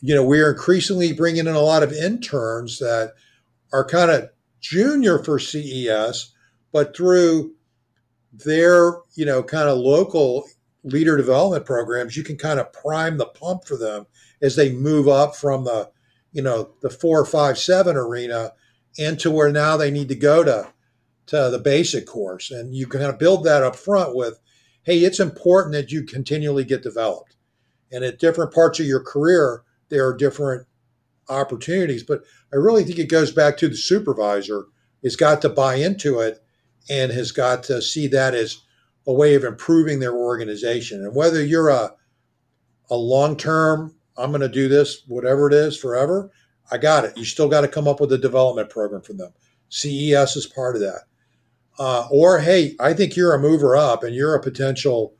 you 0.00 0.14
know, 0.14 0.24
we're 0.24 0.52
increasingly 0.52 1.12
bringing 1.12 1.46
in 1.46 1.54
a 1.54 1.60
lot 1.60 1.82
of 1.82 1.92
interns 1.92 2.78
that 2.78 3.14
are 3.72 3.84
kind 3.84 4.10
of 4.10 4.30
junior 4.60 5.18
for 5.18 5.38
CES, 5.38 6.32
but 6.72 6.96
through 6.96 7.52
their, 8.32 9.00
you 9.16 9.26
know, 9.26 9.42
kind 9.42 9.68
of 9.68 9.78
local 9.78 10.44
leader 10.84 11.16
development 11.16 11.66
programs, 11.66 12.16
you 12.16 12.22
can 12.22 12.36
kind 12.36 12.60
of 12.60 12.72
prime 12.72 13.18
the 13.18 13.26
pump 13.26 13.64
for 13.66 13.76
them 13.76 14.06
as 14.40 14.56
they 14.56 14.72
move 14.72 15.08
up 15.08 15.34
from 15.34 15.64
the, 15.64 15.90
you 16.32 16.42
know, 16.42 16.70
the 16.80 16.90
four, 16.90 17.24
five, 17.26 17.58
seven 17.58 17.96
arena 17.96 18.52
into 18.96 19.30
where 19.30 19.50
now 19.50 19.76
they 19.76 19.90
need 19.90 20.08
to 20.08 20.14
go 20.14 20.44
to 20.44 20.68
to 21.30 21.48
the 21.48 21.60
basic 21.60 22.06
course. 22.06 22.50
And 22.50 22.74
you 22.74 22.88
can 22.88 23.00
kind 23.00 23.12
of 23.12 23.18
build 23.18 23.44
that 23.44 23.62
up 23.62 23.76
front 23.76 24.16
with, 24.16 24.40
hey, 24.82 24.98
it's 24.98 25.20
important 25.20 25.74
that 25.74 25.92
you 25.92 26.02
continually 26.02 26.64
get 26.64 26.82
developed. 26.82 27.36
And 27.92 28.04
at 28.04 28.18
different 28.18 28.52
parts 28.52 28.80
of 28.80 28.86
your 28.86 29.02
career, 29.02 29.62
there 29.90 30.06
are 30.06 30.16
different 30.16 30.66
opportunities. 31.28 32.02
But 32.02 32.22
I 32.52 32.56
really 32.56 32.82
think 32.82 32.98
it 32.98 33.08
goes 33.08 33.30
back 33.30 33.56
to 33.58 33.68
the 33.68 33.76
supervisor 33.76 34.66
has 35.04 35.14
got 35.14 35.40
to 35.42 35.48
buy 35.48 35.76
into 35.76 36.18
it 36.18 36.42
and 36.90 37.12
has 37.12 37.30
got 37.30 37.62
to 37.64 37.80
see 37.80 38.08
that 38.08 38.34
as 38.34 38.58
a 39.06 39.12
way 39.12 39.36
of 39.36 39.44
improving 39.44 40.00
their 40.00 40.14
organization. 40.14 41.04
And 41.04 41.14
whether 41.14 41.44
you're 41.44 41.68
a 41.68 41.92
a 42.90 42.96
long 42.96 43.36
term, 43.36 43.94
I'm 44.16 44.32
going 44.32 44.40
to 44.40 44.48
do 44.48 44.68
this, 44.68 45.04
whatever 45.06 45.46
it 45.46 45.54
is, 45.54 45.78
forever, 45.78 46.32
I 46.72 46.78
got 46.78 47.04
it. 47.04 47.16
You 47.16 47.24
still 47.24 47.48
got 47.48 47.60
to 47.60 47.68
come 47.68 47.86
up 47.86 48.00
with 48.00 48.12
a 48.12 48.18
development 48.18 48.68
program 48.68 49.02
for 49.02 49.12
them. 49.12 49.32
CES 49.68 50.34
is 50.34 50.46
part 50.46 50.74
of 50.74 50.82
that. 50.82 51.02
Uh, 51.80 52.06
or 52.10 52.38
hey, 52.40 52.76
I 52.78 52.92
think 52.92 53.16
you're 53.16 53.32
a 53.32 53.40
mover 53.40 53.74
up 53.74 54.04
and 54.04 54.14
you're 54.14 54.34
a 54.34 54.42
potential 54.42 55.14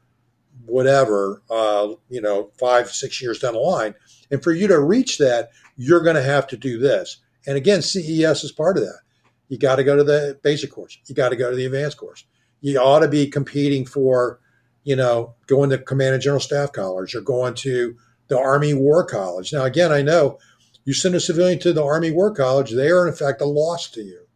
whatever, 0.66 1.42
uh, 1.50 1.88
you 2.10 2.20
know, 2.20 2.50
five, 2.58 2.90
six 2.90 3.20
years 3.20 3.38
down 3.38 3.54
the 3.54 3.58
line. 3.58 3.94
And 4.30 4.42
for 4.42 4.52
you 4.52 4.68
to 4.68 4.78
reach 4.78 5.16
that, 5.18 5.50
you're 5.78 6.02
going 6.02 6.16
to 6.16 6.22
have 6.22 6.46
to 6.48 6.58
do 6.58 6.78
this. 6.78 7.16
And 7.46 7.56
again, 7.56 7.80
CES 7.80 8.44
is 8.44 8.52
part 8.52 8.76
of 8.76 8.84
that. 8.84 9.00
You 9.48 9.56
got 9.56 9.76
to 9.76 9.84
go 9.84 9.96
to 9.96 10.04
the 10.04 10.38
basic 10.42 10.70
course. 10.70 10.98
You 11.06 11.14
got 11.14 11.30
to 11.30 11.36
go 11.36 11.48
to 11.50 11.56
the 11.56 11.64
advanced 11.64 11.96
course. 11.96 12.24
You 12.60 12.78
ought 12.78 13.00
to 13.00 13.08
be 13.08 13.26
competing 13.26 13.86
for, 13.86 14.38
you 14.84 14.96
know, 14.96 15.34
going 15.46 15.70
to 15.70 15.78
Command 15.78 16.12
and 16.12 16.22
General 16.22 16.40
Staff 16.40 16.72
College 16.72 17.14
or 17.14 17.22
going 17.22 17.54
to 17.54 17.96
the 18.28 18.38
Army 18.38 18.74
War 18.74 19.02
College. 19.04 19.52
Now, 19.52 19.64
again, 19.64 19.92
I 19.92 20.02
know 20.02 20.38
you 20.84 20.92
send 20.92 21.14
a 21.14 21.20
civilian 21.20 21.58
to 21.60 21.72
the 21.72 21.82
Army 21.82 22.10
War 22.10 22.32
College, 22.32 22.72
they 22.72 22.90
are 22.90 23.08
in 23.08 23.14
fact 23.14 23.40
a 23.40 23.46
loss 23.46 23.90
to 23.92 24.02
you. 24.02 24.26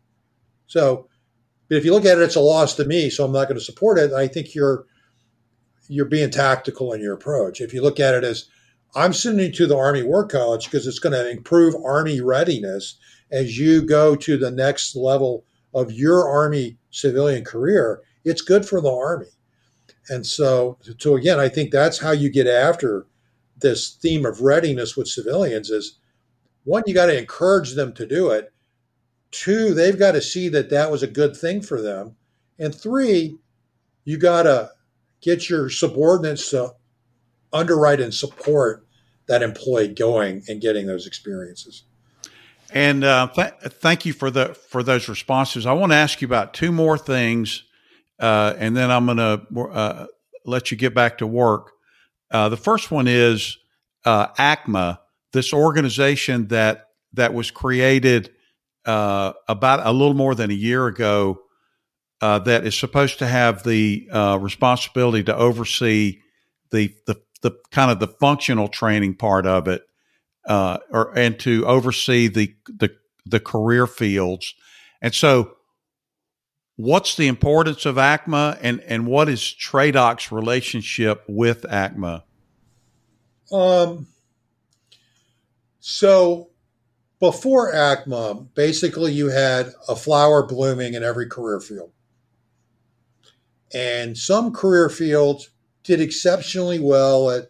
So 0.67 1.09
but 1.75 1.79
if 1.79 1.85
you 1.85 1.93
look 1.93 2.05
at 2.05 2.19
it, 2.19 2.23
it's 2.23 2.37
a 2.37 2.41
loss 2.41 2.77
to 2.77 2.85
me, 2.85 3.11
so 3.11 3.25
I'm 3.25 3.33
not 3.33 3.49
going 3.49 3.59
to 3.59 3.65
support 3.65 3.99
it. 3.99 4.13
I 4.13 4.29
think 4.29 4.55
you're 4.55 4.87
you're 5.89 6.05
being 6.05 6.31
tactical 6.31 6.93
in 6.93 7.01
your 7.01 7.15
approach. 7.15 7.61
If 7.61 7.75
you 7.75 7.83
look 7.83 7.99
at 7.99 8.15
it 8.15 8.23
as 8.23 8.49
I'm 8.95 9.13
sending 9.13 9.47
you 9.47 9.53
to 9.55 9.67
the 9.67 9.77
Army 9.77 10.05
War 10.05 10.25
College 10.25 10.67
because 10.67 10.87
it's 10.87 11.01
going 11.01 11.15
to 11.15 11.29
improve 11.29 11.75
Army 11.85 12.21
readiness 12.21 12.97
as 13.33 13.59
you 13.59 13.83
go 13.83 14.15
to 14.15 14.37
the 14.37 14.53
next 14.53 14.95
level 14.95 15.47
of 15.75 15.91
your 15.91 16.29
Army 16.29 16.79
civilian 16.93 17.45
career. 17.45 18.03
It's 18.25 18.41
good 18.41 18.65
for 18.65 18.81
the 18.81 18.93
Army. 18.93 19.33
And 20.09 20.25
so, 20.25 20.79
so 20.99 21.17
again, 21.17 21.41
I 21.41 21.49
think 21.49 21.73
that's 21.73 21.99
how 21.99 22.13
you 22.13 22.31
get 22.31 22.47
after 22.47 23.05
this 23.59 23.95
theme 24.01 24.25
of 24.25 24.43
readiness 24.43 24.97
with 24.97 25.09
civilians 25.09 25.71
is 25.71 25.99
one, 26.63 26.85
you 26.87 26.95
got 26.95 27.07
to 27.07 27.19
encourage 27.19 27.75
them 27.75 27.93
to 27.95 28.07
do 28.07 28.31
it. 28.31 28.54
Two, 29.35 29.75
they've 29.75 29.99
got 29.99 30.13
to 30.13 30.23
see 30.23 30.49
that 30.51 30.71
that 30.71 30.93
was 30.93 31.03
a 31.03 31.09
good 31.09 31.37
thing 31.37 31.61
for 31.61 31.83
them. 31.83 32.15
And 32.57 32.73
three, 32.73 33.37
you 34.05 34.17
got 34.17 34.45
to 34.45 34.71
get 35.21 35.51
your 35.51 35.69
subordinates 35.69 36.51
to 36.51 36.75
underwrite 37.53 38.01
and 38.01 38.15
support 38.15 38.87
that 39.27 39.43
employee 39.43 39.89
going 39.89 40.45
and 40.49 40.61
getting 40.61 40.87
those 40.87 41.07
experiences. 41.07 41.83
And 42.73 43.03
uh, 43.03 43.29
th- 43.35 43.55
thank 43.65 44.07
you 44.07 44.13
for 44.13 44.31
the 44.31 44.55
for 44.55 44.85
those 44.85 45.09
responses. 45.09 45.67
I 45.67 45.73
want 45.73 45.91
to 45.91 45.97
ask 45.97 46.23
you 46.23 46.27
about 46.27 46.55
two 46.55 46.71
more 46.71 46.97
things, 46.97 47.65
uh, 48.21 48.55
and 48.57 48.77
then 48.77 48.91
I'm 48.91 49.07
going 49.07 49.19
to 49.19 49.61
uh, 49.61 50.07
let 50.45 50.71
you 50.71 50.77
get 50.77 50.95
back 50.95 51.19
to 51.19 51.27
work. 51.27 51.73
Uh, 52.31 52.49
the 52.49 52.57
first 52.57 52.91
one 52.91 53.09
is 53.09 53.59
uh, 54.05 54.29
ACMA, 54.35 54.99
this 55.33 55.53
organization 55.53 56.49
that 56.49 56.91
that 57.15 57.35
was 57.35 57.51
created 57.51 58.31
uh, 58.87 59.33
about 59.49 59.87
a 59.87 59.93
little 59.93 60.15
more 60.15 60.35
than 60.35 60.51
a 60.51 60.55
year 60.55 60.87
ago 60.87 61.41
uh, 62.21 62.39
that 62.41 62.67
is 62.67 62.77
supposed 62.77 63.19
to 63.19 63.27
have 63.27 63.63
the 63.65 64.09
uh, 64.11 64.39
responsibility 64.41 65.25
to 65.25 65.37
oversee 65.37 66.21
the, 66.71 66.95
the 67.07 67.21
the 67.43 67.53
kind 67.71 67.91
of 67.91 68.01
the 68.01 68.09
functional 68.09 68.69
training 68.69 69.15
part 69.15 69.47
of 69.47 69.69
it, 69.69 69.83
uh, 70.47 70.79
or 70.91 71.17
and 71.17 71.39
to 71.41 71.67
oversee 71.67 72.29
the 72.29 72.55
the 72.67 72.91
the 73.27 73.41
career 73.41 73.87
fields. 73.87 74.55
And 75.03 75.15
so, 75.15 75.57
what's 76.77 77.17
the 77.17 77.27
importance 77.27 77.85
of 77.85 77.97
ACMA, 77.97 78.59
and 78.63 78.81
and 78.81 79.07
what 79.07 79.29
is 79.29 79.41
TRADOC's 79.41 80.33
relationship 80.33 81.23
with 81.29 81.63
ACMA? 81.63 82.23
Um, 83.53 84.07
So 85.81 86.49
before 87.25 87.73
ACMA, 87.73 88.47
basically 88.55 89.11
you 89.11 89.31
had 89.31 89.73
a 89.89 89.97
flower 89.97 90.47
blooming 90.47 90.93
in 90.93 91.03
every 91.03 91.27
career 91.27 91.59
field. 91.59 91.91
And 93.73 94.15
some 94.19 94.53
career 94.53 94.91
fields 94.91 95.49
did 95.85 96.03
exceptionally 96.03 96.79
well 96.79 97.31
at 97.31 97.49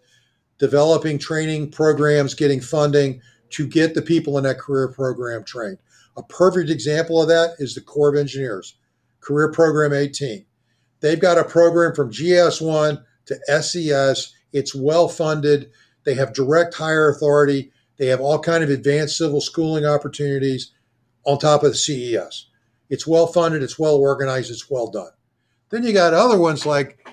developing 0.58 1.18
training 1.18 1.72
programs, 1.72 2.34
getting 2.34 2.60
funding 2.60 3.20
to 3.50 3.66
get 3.66 3.94
the 3.94 4.02
people 4.02 4.38
in 4.38 4.44
that 4.44 4.60
career 4.60 4.92
program 4.92 5.42
trained. 5.42 5.78
A 6.16 6.22
perfect 6.22 6.70
example 6.70 7.20
of 7.20 7.26
that 7.26 7.56
is 7.58 7.74
the 7.74 7.80
Corps 7.80 8.10
of 8.10 8.16
Engineers, 8.16 8.76
Career 9.22 9.50
Program 9.50 9.92
18. 9.92 10.46
They've 11.00 11.20
got 11.20 11.36
a 11.36 11.42
program 11.42 11.96
from 11.96 12.12
GS1 12.12 13.02
to 13.26 13.60
SES. 13.60 14.32
It's 14.52 14.72
well 14.72 15.08
funded. 15.08 15.72
They 16.04 16.14
have 16.14 16.32
direct 16.32 16.74
hire 16.74 17.08
authority. 17.08 17.72
They 17.96 18.06
have 18.06 18.20
all 18.20 18.38
kind 18.38 18.64
of 18.64 18.70
advanced 18.70 19.16
civil 19.16 19.40
schooling 19.40 19.84
opportunities 19.84 20.72
on 21.24 21.38
top 21.38 21.62
of 21.62 21.72
the 21.72 21.76
CES. 21.76 22.46
It's 22.90 23.06
well 23.06 23.26
funded, 23.26 23.62
it's 23.62 23.78
well 23.78 23.96
organized, 23.96 24.50
it's 24.50 24.70
well 24.70 24.90
done. 24.90 25.10
Then 25.70 25.84
you 25.84 25.92
got 25.92 26.14
other 26.14 26.38
ones 26.38 26.66
like 26.66 27.06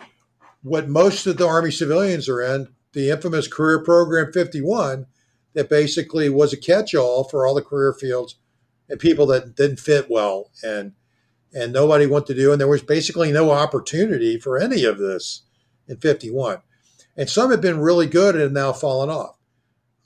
what 0.64 0.90
most 0.90 1.26
of 1.28 1.38
the 1.38 1.48
Army 1.48 1.72
civilians 1.72 2.28
are 2.28 2.42
in, 2.42 2.68
the 2.94 3.10
infamous 3.10 3.48
Career 3.48 3.84
Program 3.84 4.32
51, 4.34 5.08
that 5.54 5.70
basically 5.70 6.30
was 6.30 6.54
a 6.54 6.58
catch-all 6.58 7.24
for 7.24 7.46
all 7.46 7.54
the 7.54 7.62
career 7.62 7.94
fields 7.94 8.36
and 8.90 9.00
people 9.00 9.26
that 9.28 9.56
didn't 9.56 9.80
fit 9.80 10.10
well 10.10 10.52
and 10.64 10.94
and 11.54 11.74
nobody 11.74 12.06
wanted 12.06 12.28
to 12.28 12.34
do 12.36 12.52
and 12.52 12.62
there 12.62 12.68
was 12.68 12.82
basically 12.82 13.32
no 13.32 13.52
opportunity 13.52 14.40
for 14.40 14.58
any 14.58 14.86
of 14.86 14.98
this 14.98 15.42
in 15.88 15.98
51 15.98 16.60
and 17.18 17.30
some 17.30 17.52
have 17.52 17.62
been 17.62 17.80
really 17.80 18.08
good 18.08 18.36
and 18.36 18.44
have 18.44 18.52
now 18.52 18.72
fallen 18.72 19.10
off 19.10 19.38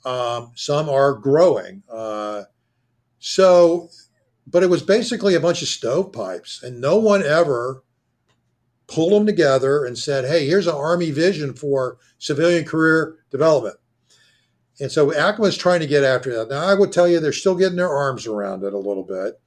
um, 0.06 0.52
some 0.54 0.88
are 0.88 1.14
growing 1.14 1.82
uh, 1.92 2.42
so 3.18 3.88
but 4.46 4.62
it 4.62 4.70
was 4.70 4.82
basically 4.82 5.34
a 5.34 5.40
bunch 5.40 5.60
of 5.60 5.68
stovepipes 5.68 6.62
and 6.62 6.80
no 6.80 6.96
one 6.96 7.22
ever 7.22 7.82
pulled 8.86 9.12
them 9.12 9.26
together 9.26 9.84
and 9.84 9.98
said 9.98 10.24
hey 10.24 10.46
here's 10.46 10.66
an 10.66 10.74
army 10.74 11.10
vision 11.10 11.52
for 11.52 11.98
civilian 12.18 12.64
career 12.64 13.16
development 13.30 13.76
and 14.80 14.92
so 14.92 15.10
ACMA 15.10 15.46
is 15.46 15.56
trying 15.56 15.80
to 15.80 15.86
get 15.86 16.04
after 16.04 16.34
that. 16.36 16.50
Now, 16.50 16.66
I 16.66 16.74
would 16.74 16.92
tell 16.92 17.08
you 17.08 17.18
they're 17.18 17.32
still 17.32 17.54
getting 17.54 17.76
their 17.76 17.90
arms 17.90 18.26
around 18.26 18.62
it 18.62 18.74
a 18.74 18.78
little 18.78 19.04
bit. 19.04 19.40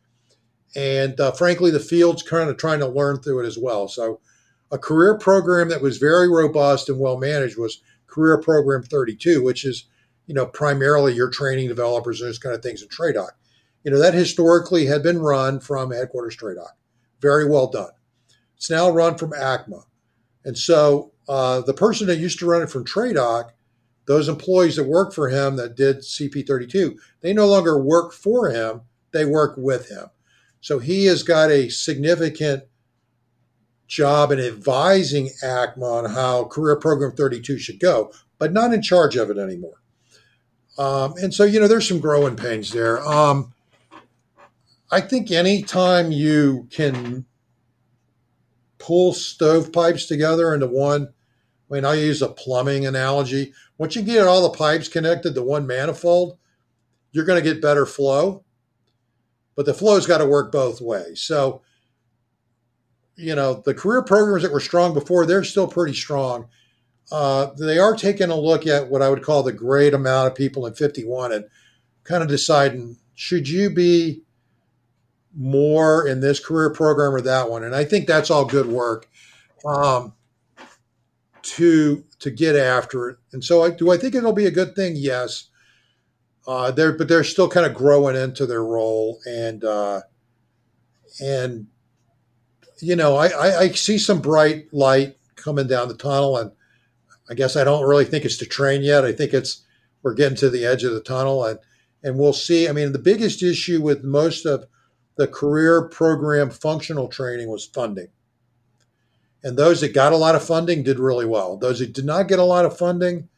And 0.76 1.20
uh, 1.20 1.32
frankly, 1.32 1.72
the 1.72 1.80
field's 1.80 2.24
kind 2.24 2.50
of 2.50 2.58
trying 2.58 2.80
to 2.80 2.88
learn 2.88 3.20
through 3.20 3.44
it 3.44 3.48
as 3.48 3.58
well. 3.58 3.88
So, 3.88 4.22
a 4.72 4.78
career 4.78 5.18
program 5.18 5.70
that 5.70 5.82
was 5.82 5.98
very 5.98 6.30
robust 6.30 6.90
and 6.90 7.00
well 7.00 7.18
managed 7.18 7.58
was 7.58 7.82
Career 8.06 8.40
Program 8.40 8.84
32, 8.84 9.44
which 9.44 9.66
is, 9.66 9.86
you 10.30 10.36
know, 10.36 10.46
primarily 10.46 11.14
your 11.14 11.30
training 11.30 11.68
developers 11.68 12.22
and 12.22 12.30
those 12.30 12.38
kind 12.38 12.56
of 12.56 12.62
things 12.62 12.84
in 12.84 12.88
TRADOC. 12.88 13.32
You 13.84 13.92
know, 13.92 14.00
that 14.00 14.14
historically 14.14 14.86
had 14.86 15.02
been 15.02 15.18
run 15.18 15.60
from 15.60 15.92
headquarters 15.92 16.38
TRADOC. 16.38 16.70
Very 17.20 17.50
well 17.50 17.68
done. 17.68 17.92
It's 18.56 18.70
now 18.70 18.92
run 18.92 19.18
from 19.18 19.32
ACMA. 19.32 19.84
And 20.46 20.56
so 20.58 21.14
uh, 21.28 21.62
the 21.62 21.74
person 21.74 22.06
that 22.08 22.18
used 22.20 22.38
to 22.40 22.46
run 22.46 22.62
it 22.62 22.70
from 22.70 22.86
TRADOC 22.86 23.50
those 24.10 24.28
employees 24.28 24.76
that 24.76 24.86
worked 24.86 25.14
for 25.14 25.30
him 25.30 25.56
that 25.58 25.76
did 25.76 25.98
CP32, 25.98 26.98
they 27.22 27.32
no 27.32 27.46
longer 27.46 27.80
work 27.80 28.12
for 28.12 28.50
him, 28.50 28.82
they 29.12 29.24
work 29.24 29.54
with 29.56 29.88
him. 29.88 30.08
So 30.62 30.80
he 30.80 31.06
has 31.06 31.22
got 31.22 31.52
a 31.52 31.70
significant 31.70 32.64
job 33.86 34.32
in 34.32 34.40
advising 34.40 35.30
ACMA 35.44 35.84
on 35.84 36.10
how 36.10 36.46
Career 36.46 36.76
Program 36.76 37.12
32 37.12 37.60
should 37.60 37.80
go, 37.80 38.12
but 38.40 38.52
not 38.52 38.74
in 38.74 38.82
charge 38.82 39.16
of 39.16 39.30
it 39.30 39.38
anymore. 39.38 39.80
Um, 40.80 41.14
and 41.18 41.34
so, 41.34 41.44
you 41.44 41.60
know, 41.60 41.68
there's 41.68 41.88
some 41.88 42.00
growing 42.00 42.38
pains 42.38 42.72
there. 42.72 43.06
Um, 43.06 43.54
I 44.90 45.02
think 45.02 45.30
anytime 45.30 46.12
you 46.14 46.70
can 46.72 47.26
pull 48.78 49.12
stovepipes 49.12 50.08
together 50.08 50.54
into 50.54 50.68
one, 50.68 51.10
I 51.70 51.74
mean, 51.74 51.84
I 51.84 51.96
use 51.96 52.22
a 52.22 52.30
plumbing 52.30 52.86
analogy. 52.86 53.54
Once 53.78 53.98
you 53.98 54.02
get 54.04 54.26
all 54.26 54.42
the 54.42 54.58
pipes 54.58 54.88
connected 54.88 55.36
to 55.36 55.44
one 55.44 55.68
manifold, 55.68 56.38
you're 57.12 57.26
going 57.26 57.44
to 57.44 57.54
get 57.54 57.62
better 57.62 57.86
flow. 57.86 58.46
But 59.56 59.66
the 59.66 59.74
flow's 59.74 60.08
got 60.08 60.20
to 60.20 60.26
work 60.26 60.50
both 60.50 60.80
ways. 60.80 61.22
So, 61.22 61.62
you 63.18 63.36
know, 63.36 63.62
the 63.66 63.74
career 63.74 64.02
programs 64.02 64.44
that 64.44 64.54
were 64.54 64.62
strong 64.62 64.94
before, 64.94 65.26
they're 65.26 65.44
still 65.44 65.68
pretty 65.68 65.94
strong. 65.94 66.48
Uh, 67.12 67.48
they 67.58 67.80
are 67.80 67.96
taking 67.96 68.30
a 68.30 68.36
look 68.36 68.68
at 68.68 68.90
what 68.90 69.02
I 69.02 69.10
would 69.10 69.24
call 69.24 69.44
the 69.44 69.52
great 69.52 69.94
amount 69.94 70.28
of 70.28 70.36
people 70.36 70.68
in 70.68 70.74
51 70.74 71.32
and 71.32 71.46
kind 72.04 72.22
of 72.22 72.30
deciding 72.30 72.98
should 73.16 73.50
you 73.50 73.70
be 73.70 74.22
more 75.36 76.08
in 76.08 76.22
this 76.22 76.40
career 76.40 76.70
program 76.70 77.14
or 77.14 77.22
that 77.22 77.50
one? 77.50 77.64
And 77.64 77.76
I 77.76 77.84
think 77.84 78.08
that's 78.08 78.30
all 78.30 78.46
good 78.46 78.68
work. 78.68 79.10
Um, 79.66 80.14
to 81.42 82.04
to 82.20 82.30
get 82.30 82.56
after 82.56 83.10
it. 83.10 83.18
And 83.32 83.44
so, 83.44 83.64
I, 83.64 83.72
do 83.72 83.92
I 83.92 83.98
think 83.98 84.16
it'll 84.16 84.34
be 84.34 84.46
a 84.46 84.52
good 84.52 84.76
thing? 84.76 84.94
Yes. 84.96 85.46
Uh, 86.48 86.72
they're 86.72 86.94
but 86.94 87.08
they're 87.08 87.24
still 87.24 87.50
kind 87.50 87.66
of 87.66 87.74
growing 87.76 88.16
into 88.16 88.46
their 88.46 88.64
role, 88.64 89.20
and 89.26 89.64
uh, 89.64 90.02
and 91.22 91.68
you 92.82 92.96
know, 92.96 93.18
I, 93.18 93.28
I, 93.28 93.60
I 93.60 93.70
see 93.70 93.98
some 93.98 94.22
bright 94.22 94.74
light 94.74 95.18
coming 95.36 95.68
down 95.68 95.90
the 95.90 95.96
tunnel, 95.96 96.38
and 96.38 96.52
I 97.30 97.34
guess 97.36 97.56
I 97.56 97.64
don't 97.64 97.88
really 97.88 98.06
think 98.06 98.26
it's 98.26 98.38
the 98.38 98.46
train 98.46 98.82
yet. 98.82 99.06
I 99.06 99.12
think 99.12 99.34
it's 99.34 99.64
we're 100.02 100.14
getting 100.14 100.38
to 100.38 100.50
the 100.50 100.66
edge 100.66 100.84
of 100.84 100.94
the 100.94 101.02
tunnel, 101.02 101.46
and 101.46 101.60
and 102.04 102.18
we'll 102.18 102.34
see. 102.34 102.68
I 102.68 102.72
mean, 102.72 102.92
the 102.92 103.00
biggest 103.00 103.44
issue 103.44 103.82
with 103.82 104.04
most 104.04 104.46
of 104.46 104.66
the 105.18 105.28
career 105.28 105.88
program 105.88 106.50
functional 106.50 107.10
training 107.10 107.50
was 107.50 107.66
funding. 107.66 108.08
And 109.44 109.58
those 109.58 109.82
that 109.82 109.94
got 109.94 110.14
a 110.14 110.18
lot 110.18 110.36
of 110.36 110.44
funding 110.44 110.84
did 110.84 111.00
really 111.00 111.26
well. 111.26 111.58
Those 111.58 111.80
that 111.80 111.94
did 111.94 112.06
not 112.06 112.28
get 112.28 112.40
a 112.40 112.44
lot 112.44 112.66
of 112.66 112.78
funding 112.78 113.30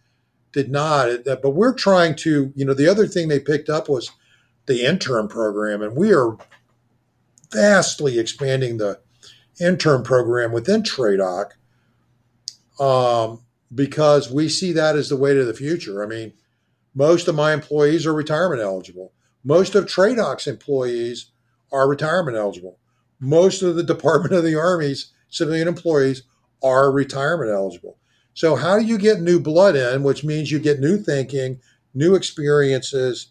did 0.52 0.72
not. 0.72 1.24
But 1.26 1.52
we're 1.52 1.74
trying 1.74 2.16
to, 2.18 2.54
you 2.56 2.66
know, 2.66 2.74
the 2.74 2.88
other 2.88 3.08
thing 3.08 3.28
they 3.28 3.40
picked 3.40 3.70
up 3.70 3.90
was 3.90 4.12
the 4.68 4.86
intern 4.86 5.28
program, 5.28 5.82
and 5.82 5.96
we 5.96 6.14
are 6.14 6.38
vastly 7.52 8.20
expanding 8.20 8.78
the 8.78 9.00
intern 9.60 10.04
program 10.04 10.52
within 10.52 10.84
TRADOC 10.84 11.52
um, 12.80 13.42
because 13.74 14.32
we 14.32 14.50
see 14.50 14.72
that 14.74 14.96
as 14.96 15.10
the 15.10 15.18
way 15.18 15.34
to 15.34 15.46
the 15.46 15.54
future. 15.54 16.04
I 16.04 16.08
mean, 16.08 16.34
most 16.94 17.28
of 17.28 17.36
my 17.36 17.54
employees 17.54 18.06
are 18.06 18.14
retirement 18.14 18.62
eligible. 18.62 19.14
Most 19.44 19.76
of 19.76 19.86
TRADOC's 19.86 20.48
employees 20.48 21.32
are 21.72 21.88
retirement 21.88 22.38
eligible. 22.38 22.80
Most 23.20 23.62
of 23.62 23.76
the 23.76 23.84
Department 23.96 24.34
of 24.34 24.44
the 24.44 24.56
Army's 24.56 25.12
civilian 25.30 25.68
employees 25.68 26.24
are 26.64 26.92
retirement 26.92 27.52
eligible. 27.52 27.98
So, 28.34 28.56
how 28.56 28.78
do 28.80 28.86
you 28.86 28.98
get 28.98 29.22
new 29.22 29.40
blood 29.40 29.76
in, 29.76 30.04
which 30.04 30.24
means 30.24 30.52
you 30.52 30.60
get 30.60 30.80
new 30.80 30.98
thinking, 30.98 31.60
new 31.94 32.16
experiences, 32.16 33.28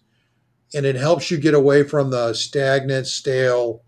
and 0.74 0.84
it 0.84 0.96
helps 0.96 1.30
you 1.30 1.38
get 1.38 1.54
away 1.54 1.84
from 1.84 2.10
the 2.10 2.34
stagnant, 2.34 3.06
stale, 3.06 3.82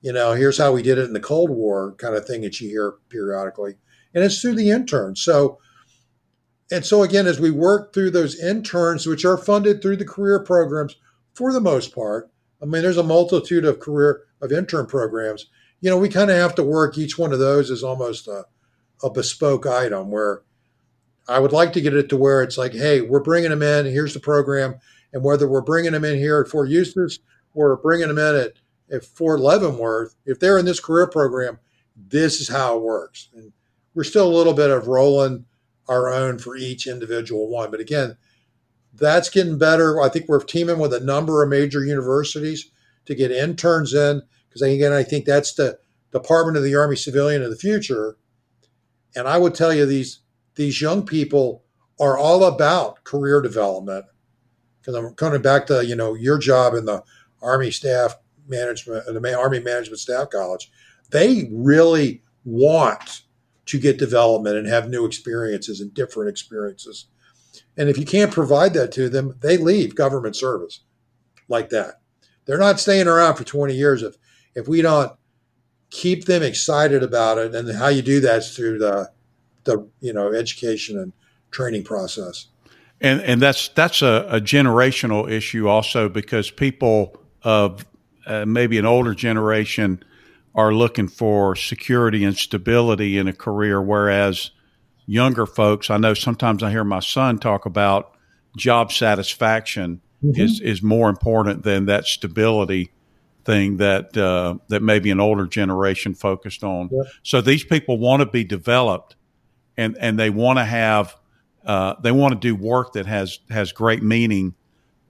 you 0.00 0.12
know, 0.12 0.32
here's 0.32 0.58
how 0.58 0.72
we 0.72 0.82
did 0.82 0.98
it 0.98 1.06
in 1.06 1.12
the 1.12 1.20
Cold 1.20 1.50
War 1.50 1.94
kind 1.98 2.14
of 2.14 2.26
thing 2.26 2.42
that 2.42 2.60
you 2.60 2.68
hear 2.68 2.94
periodically. 3.08 3.76
And 4.14 4.22
it's 4.22 4.40
through 4.40 4.54
the 4.54 4.70
interns. 4.70 5.20
So, 5.20 5.58
and 6.70 6.84
so 6.84 7.02
again, 7.02 7.26
as 7.26 7.40
we 7.40 7.50
work 7.50 7.92
through 7.92 8.10
those 8.10 8.40
interns, 8.40 9.06
which 9.06 9.24
are 9.24 9.36
funded 9.36 9.82
through 9.82 9.96
the 9.96 10.04
career 10.04 10.40
programs 10.40 10.96
for 11.34 11.52
the 11.52 11.60
most 11.60 11.94
part, 11.94 12.30
I 12.62 12.66
mean, 12.66 12.82
there's 12.82 12.96
a 12.96 13.02
multitude 13.02 13.64
of 13.64 13.80
career 13.80 14.22
of 14.40 14.52
intern 14.52 14.86
programs 14.86 15.46
you 15.84 15.90
know, 15.90 15.98
we 15.98 16.08
kind 16.08 16.30
of 16.30 16.38
have 16.38 16.54
to 16.54 16.62
work 16.62 16.96
each 16.96 17.18
one 17.18 17.34
of 17.34 17.38
those 17.38 17.70
as 17.70 17.82
almost 17.82 18.26
a, 18.26 18.46
a 19.02 19.10
bespoke 19.10 19.66
item 19.66 20.10
where 20.10 20.40
I 21.28 21.38
would 21.38 21.52
like 21.52 21.74
to 21.74 21.82
get 21.82 21.94
it 21.94 22.08
to 22.08 22.16
where 22.16 22.42
it's 22.42 22.56
like, 22.56 22.72
hey, 22.72 23.02
we're 23.02 23.20
bringing 23.20 23.50
them 23.50 23.60
in. 23.60 23.84
Here's 23.84 24.14
the 24.14 24.20
program. 24.20 24.76
And 25.12 25.22
whether 25.22 25.46
we're 25.46 25.60
bringing 25.60 25.92
them 25.92 26.02
in 26.02 26.16
here 26.16 26.40
at 26.40 26.48
Fort 26.48 26.70
Eustis 26.70 27.18
or 27.52 27.76
bringing 27.76 28.08
them 28.08 28.16
in 28.16 28.34
at, 28.34 28.52
at 28.90 29.04
Fort 29.04 29.40
Leavenworth, 29.40 30.16
if 30.24 30.40
they're 30.40 30.56
in 30.56 30.64
this 30.64 30.80
career 30.80 31.06
program, 31.06 31.58
this 31.94 32.40
is 32.40 32.48
how 32.48 32.78
it 32.78 32.82
works. 32.82 33.28
And 33.34 33.52
we're 33.94 34.04
still 34.04 34.26
a 34.26 34.34
little 34.34 34.54
bit 34.54 34.70
of 34.70 34.88
rolling 34.88 35.44
our 35.88 36.08
own 36.08 36.38
for 36.38 36.56
each 36.56 36.86
individual 36.86 37.48
one. 37.48 37.70
But 37.70 37.80
again, 37.80 38.16
that's 38.94 39.28
getting 39.28 39.58
better. 39.58 40.00
I 40.00 40.08
think 40.08 40.28
we're 40.28 40.42
teaming 40.42 40.78
with 40.78 40.94
a 40.94 41.00
number 41.00 41.42
of 41.42 41.48
major 41.48 41.84
universities 41.84 42.70
to 43.06 43.14
get 43.14 43.30
interns 43.30 43.92
in 43.92 44.22
because 44.48 44.62
again, 44.62 44.92
I 44.92 45.02
think 45.02 45.24
that's 45.24 45.54
the 45.54 45.78
Department 46.12 46.56
of 46.56 46.62
the 46.62 46.76
Army 46.76 46.96
civilian 46.96 47.42
of 47.42 47.50
the 47.50 47.56
future. 47.56 48.16
And 49.16 49.26
I 49.26 49.36
would 49.36 49.54
tell 49.54 49.74
you 49.74 49.84
these 49.84 50.20
these 50.54 50.80
young 50.80 51.04
people 51.04 51.64
are 52.00 52.16
all 52.16 52.44
about 52.44 53.02
career 53.04 53.40
development. 53.40 54.06
Because 54.80 54.94
I'm 54.94 55.14
coming 55.14 55.42
back 55.42 55.66
to 55.66 55.84
you 55.84 55.96
know 55.96 56.14
your 56.14 56.38
job 56.38 56.74
in 56.74 56.84
the 56.84 57.02
Army 57.42 57.70
Staff 57.70 58.16
Management, 58.46 59.06
the 59.06 59.38
Army 59.38 59.60
Management 59.60 59.98
Staff 59.98 60.30
College. 60.30 60.70
They 61.10 61.48
really 61.52 62.22
want 62.44 63.22
to 63.66 63.78
get 63.78 63.98
development 63.98 64.56
and 64.56 64.66
have 64.66 64.88
new 64.88 65.04
experiences 65.04 65.80
and 65.80 65.94
different 65.94 66.30
experiences. 66.30 67.06
And 67.76 67.88
if 67.88 67.98
you 67.98 68.04
can't 68.04 68.32
provide 68.32 68.74
that 68.74 68.92
to 68.92 69.08
them, 69.08 69.36
they 69.40 69.56
leave 69.56 69.94
government 69.94 70.36
service 70.36 70.80
like 71.48 71.70
that. 71.70 72.00
They're 72.44 72.58
not 72.58 72.80
staying 72.80 73.08
around 73.08 73.36
for 73.36 73.44
20 73.44 73.74
years 73.74 74.02
if 74.02 74.16
if 74.54 74.68
we 74.68 74.82
don't 74.82 75.12
keep 75.90 76.26
them 76.26 76.42
excited 76.42 77.02
about 77.02 77.38
it. 77.38 77.54
And 77.54 77.76
how 77.76 77.88
you 77.88 78.02
do 78.02 78.20
that 78.20 78.38
is 78.38 78.56
through 78.56 78.78
the 78.78 79.10
the 79.64 79.88
you 80.00 80.12
know 80.12 80.32
education 80.32 80.98
and 80.98 81.12
training 81.50 81.84
process. 81.84 82.48
And 83.00 83.20
and 83.22 83.40
that's 83.40 83.68
that's 83.68 84.02
a, 84.02 84.26
a 84.28 84.40
generational 84.40 85.30
issue 85.30 85.68
also 85.68 86.08
because 86.08 86.50
people 86.50 87.16
of 87.42 87.86
uh, 88.26 88.44
maybe 88.46 88.78
an 88.78 88.86
older 88.86 89.14
generation 89.14 90.02
are 90.54 90.72
looking 90.72 91.08
for 91.08 91.56
security 91.56 92.24
and 92.24 92.36
stability 92.36 93.18
in 93.18 93.26
a 93.26 93.32
career, 93.32 93.80
whereas 93.82 94.50
younger 95.06 95.46
folks, 95.46 95.90
I 95.90 95.96
know 95.96 96.14
sometimes 96.14 96.62
I 96.62 96.70
hear 96.70 96.84
my 96.84 97.00
son 97.00 97.38
talk 97.38 97.66
about 97.66 98.14
job 98.56 98.92
satisfaction 98.92 100.00
mm-hmm. 100.22 100.40
is 100.40 100.60
is 100.60 100.82
more 100.82 101.08
important 101.08 101.64
than 101.64 101.86
that 101.86 102.06
stability 102.06 102.90
thing 103.44 103.76
that 103.78 104.16
uh, 104.16 104.56
that 104.68 104.82
maybe 104.82 105.10
an 105.10 105.20
older 105.20 105.46
generation 105.46 106.14
focused 106.14 106.64
on. 106.64 106.88
Yep. 106.90 107.06
So 107.22 107.40
these 107.40 107.64
people 107.64 107.98
want 107.98 108.20
to 108.20 108.26
be 108.26 108.44
developed, 108.44 109.16
and 109.76 109.96
and 109.98 110.18
they 110.18 110.30
want 110.30 110.58
to 110.58 110.64
have 110.64 111.16
uh, 111.64 111.94
they 112.00 112.12
want 112.12 112.32
to 112.32 112.38
do 112.38 112.54
work 112.54 112.92
that 112.92 113.06
has 113.06 113.40
has 113.50 113.72
great 113.72 114.02
meaning, 114.02 114.54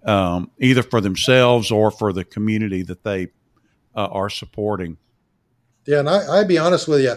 um, 0.05 0.51
either 0.59 0.83
for 0.83 1.01
themselves 1.01 1.71
or 1.71 1.91
for 1.91 2.13
the 2.13 2.25
community 2.25 2.83
that 2.83 3.05
they 3.05 3.29
uh, 3.95 4.07
are 4.07 4.31
supporting. 4.31 4.97
Yeah, 5.87 6.01
and 6.01 6.09
I, 6.09 6.27
I'd 6.39 6.49
be 6.49 6.59
honest 6.59 6.89
with 6.89 7.03
you, 7.03 7.17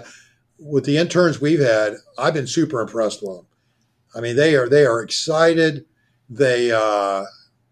with 0.59 0.85
the 0.85 0.97
interns 0.97 1.39
we've 1.39 1.59
had, 1.59 1.93
I've 2.17 2.33
been 2.33 2.47
super 2.47 2.81
impressed 2.81 3.21
with 3.21 3.37
them. 3.37 3.45
I 4.15 4.21
mean, 4.21 4.35
they 4.35 4.55
are 4.55 4.67
they 4.67 4.85
are 4.85 5.01
excited. 5.01 5.85
They 6.29 6.71
uh, 6.71 7.23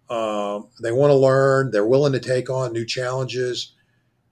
um, 0.09 0.67
they 0.81 0.91
want 0.91 1.11
to 1.11 1.15
learn. 1.15 1.71
They're 1.71 1.85
willing 1.85 2.13
to 2.13 2.19
take 2.19 2.49
on 2.49 2.73
new 2.73 2.85
challenges, 2.85 3.73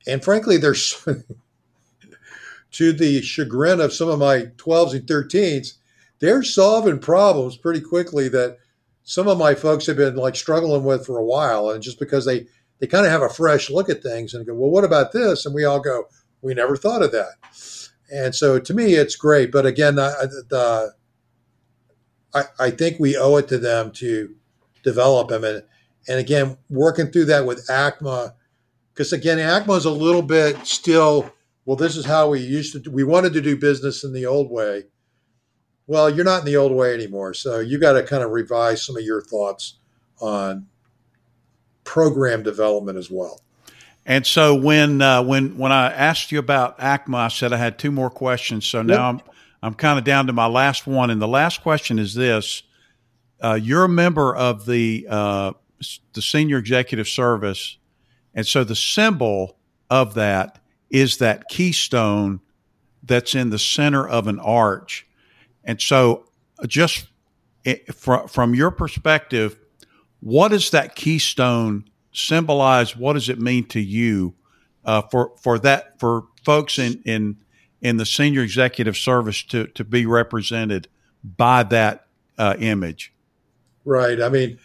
and 0.07 0.23
frankly, 0.23 0.57
they're 0.57 0.75
to 2.73 2.91
the 2.93 3.21
chagrin 3.21 3.79
of 3.79 3.93
some 3.93 4.09
of 4.09 4.19
my 4.19 4.47
12s 4.57 4.93
and 4.93 5.07
13s, 5.07 5.73
they're 6.19 6.43
solving 6.43 6.99
problems 6.99 7.55
pretty 7.55 7.81
quickly 7.81 8.27
that 8.29 8.57
some 9.03 9.27
of 9.27 9.37
my 9.37 9.53
folks 9.53 9.85
have 9.85 9.97
been 9.97 10.15
like 10.15 10.35
struggling 10.35 10.83
with 10.83 11.05
for 11.05 11.17
a 11.17 11.25
while, 11.25 11.69
and 11.69 11.83
just 11.83 11.99
because 11.99 12.25
they 12.25 12.47
they 12.79 12.87
kind 12.87 13.05
of 13.05 13.11
have 13.11 13.21
a 13.21 13.29
fresh 13.29 13.69
look 13.69 13.89
at 13.89 14.03
things 14.03 14.33
and 14.33 14.45
go, 14.45 14.53
well, 14.53 14.69
what 14.69 14.83
about 14.83 15.11
this? 15.13 15.45
And 15.45 15.55
we 15.55 15.63
all 15.63 15.79
go, 15.79 16.05
we 16.43 16.53
never 16.53 16.75
thought 16.75 17.01
of 17.01 17.11
that. 17.13 17.35
And 18.11 18.35
so 18.35 18.59
to 18.59 18.73
me, 18.73 18.93
it's 18.93 19.15
great. 19.15 19.51
But 19.51 19.65
again, 19.65 19.97
I, 19.97 20.11
the, 20.49 20.93
I, 22.35 22.43
I 22.59 22.69
think 22.69 22.99
we 22.99 23.17
owe 23.17 23.37
it 23.37 23.47
to 23.47 23.57
them 23.57 23.91
to 23.93 24.35
develop 24.83 25.29
them. 25.29 25.43
And, 25.43 25.63
and 26.07 26.19
again, 26.19 26.57
working 26.69 27.07
through 27.07 27.25
that 27.25 27.45
with 27.45 27.67
ACMA, 27.67 28.33
because 28.93 29.13
again, 29.13 29.39
ACMA 29.39 29.77
is 29.77 29.85
a 29.85 29.91
little 29.91 30.21
bit 30.21 30.67
still, 30.67 31.31
well, 31.65 31.77
this 31.77 31.95
is 31.95 32.05
how 32.05 32.29
we 32.29 32.41
used 32.41 32.83
to, 32.83 32.91
we 32.91 33.03
wanted 33.03 33.33
to 33.33 33.41
do 33.41 33.57
business 33.57 34.03
in 34.03 34.13
the 34.13 34.25
old 34.25 34.51
way. 34.51 34.83
Well, 35.87 36.09
you're 36.09 36.25
not 36.25 36.41
in 36.41 36.45
the 36.45 36.57
old 36.57 36.73
way 36.73 36.93
anymore. 36.93 37.33
So 37.33 37.59
you 37.59 37.79
got 37.79 37.93
to 37.93 38.03
kind 38.03 38.23
of 38.23 38.31
revise 38.31 38.85
some 38.85 38.97
of 38.97 39.03
your 39.03 39.21
thoughts 39.21 39.79
on 40.21 40.67
program 41.83 42.43
development 42.43 42.97
as 42.97 43.09
well. 43.09 43.42
And 44.05 44.25
so 44.27 44.55
when 44.55 45.01
uh, 45.01 45.23
when 45.23 45.57
when 45.57 45.71
I 45.71 45.91
asked 45.91 46.31
you 46.31 46.39
about 46.39 46.77
ACMA, 46.79 47.15
I 47.15 47.27
said 47.29 47.53
I 47.53 47.57
had 47.57 47.79
two 47.79 47.91
more 47.91 48.09
questions. 48.09 48.65
So 48.65 48.81
now 48.81 48.93
yep. 48.93 49.01
I'm 49.01 49.33
I'm 49.61 49.73
kind 49.75 49.97
of 49.97 50.03
down 50.03 50.27
to 50.27 50.33
my 50.33 50.47
last 50.47 50.85
one, 50.85 51.09
and 51.09 51.21
the 51.21 51.27
last 51.27 51.61
question 51.61 51.99
is 51.99 52.13
this: 52.13 52.63
uh, 53.41 53.53
You're 53.53 53.85
a 53.85 53.89
member 53.89 54.35
of 54.35 54.65
the 54.65 55.07
uh, 55.09 55.53
the 56.13 56.21
Senior 56.21 56.57
Executive 56.57 57.07
Service, 57.07 57.77
and 58.33 58.45
so 58.45 58.65
the 58.65 58.75
symbol 58.75 59.57
of 59.89 60.15
that 60.15 60.59
is 60.89 61.17
that 61.17 61.47
keystone 61.47 62.41
that's 63.03 63.35
in 63.35 63.51
the 63.51 63.59
center 63.59 64.07
of 64.07 64.27
an 64.27 64.39
arch. 64.39 65.07
And 65.63 65.81
so, 65.81 66.25
uh, 66.59 66.67
just 66.67 67.07
from 67.95 68.27
from 68.27 68.53
your 68.53 68.69
perspective, 68.69 69.57
what 70.19 70.49
does 70.49 70.71
that 70.71 70.95
keystone 70.95 71.85
symbolize? 72.13 72.95
What 72.95 73.13
does 73.13 73.29
it 73.29 73.39
mean 73.39 73.65
to 73.67 73.79
you 73.79 74.35
uh, 74.85 75.01
for 75.11 75.33
for 75.41 75.59
that 75.59 75.99
for 75.99 76.25
folks 76.45 76.79
in 76.79 77.01
in 77.05 77.37
in 77.81 77.97
the 77.97 78.05
senior 78.05 78.41
executive 78.41 78.97
service 78.97 79.43
to 79.43 79.67
to 79.67 79.83
be 79.83 80.05
represented 80.05 80.87
by 81.23 81.63
that 81.63 82.07
uh, 82.37 82.55
image? 82.59 83.13
Right. 83.85 84.21
I 84.21 84.29
mean, 84.29 84.59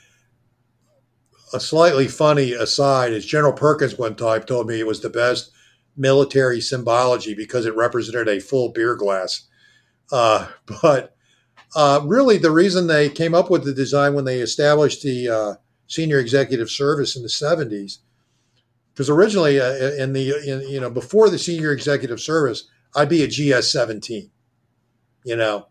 a 1.52 1.60
slightly 1.60 2.06
funny 2.06 2.52
aside 2.52 3.12
is 3.12 3.26
General 3.26 3.52
Perkins 3.52 3.98
one 3.98 4.14
time 4.14 4.42
told 4.42 4.68
me 4.68 4.78
it 4.78 4.86
was 4.86 5.00
the 5.00 5.10
best 5.10 5.50
military 5.96 6.60
symbology 6.60 7.34
because 7.34 7.66
it 7.66 7.74
represented 7.74 8.28
a 8.28 8.40
full 8.40 8.70
beer 8.70 8.94
glass. 8.94 9.46
Uh, 10.12 10.48
but 10.82 11.16
uh, 11.76 12.00
really, 12.04 12.38
the 12.38 12.50
reason 12.50 12.86
they 12.86 13.08
came 13.08 13.34
up 13.34 13.50
with 13.50 13.64
the 13.64 13.74
design 13.74 14.14
when 14.14 14.24
they 14.24 14.40
established 14.40 15.02
the 15.02 15.28
uh, 15.28 15.54
senior 15.88 16.18
executive 16.18 16.70
service 16.70 17.16
in 17.16 17.22
the 17.22 17.28
70s 17.28 17.98
because 18.94 19.10
originally 19.10 19.60
uh, 19.60 19.72
in 19.72 20.12
the 20.12 20.32
in, 20.46 20.68
you 20.68 20.80
know 20.80 20.90
before 20.90 21.28
the 21.28 21.38
senior 21.38 21.72
executive 21.72 22.20
service 22.20 22.68
i'd 22.94 23.08
be 23.08 23.22
a 23.22 23.26
gs 23.26 23.70
17 23.70 24.30
you 25.28 25.36
know? 25.36 25.66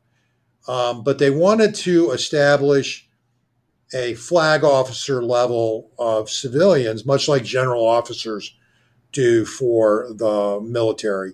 Um, 0.68 1.04
but 1.04 1.18
they 1.18 1.30
wanted 1.30 1.74
to 1.76 2.12
establish 2.12 3.10
a 3.94 4.14
flag 4.16 4.64
officer 4.64 5.24
level 5.24 5.92
of 5.98 6.30
civilians 6.30 7.06
much 7.06 7.28
like 7.28 7.44
general 7.44 7.88
officers 7.88 8.56
do 9.14 9.46
for 9.46 10.08
the 10.14 10.60
military. 10.62 11.34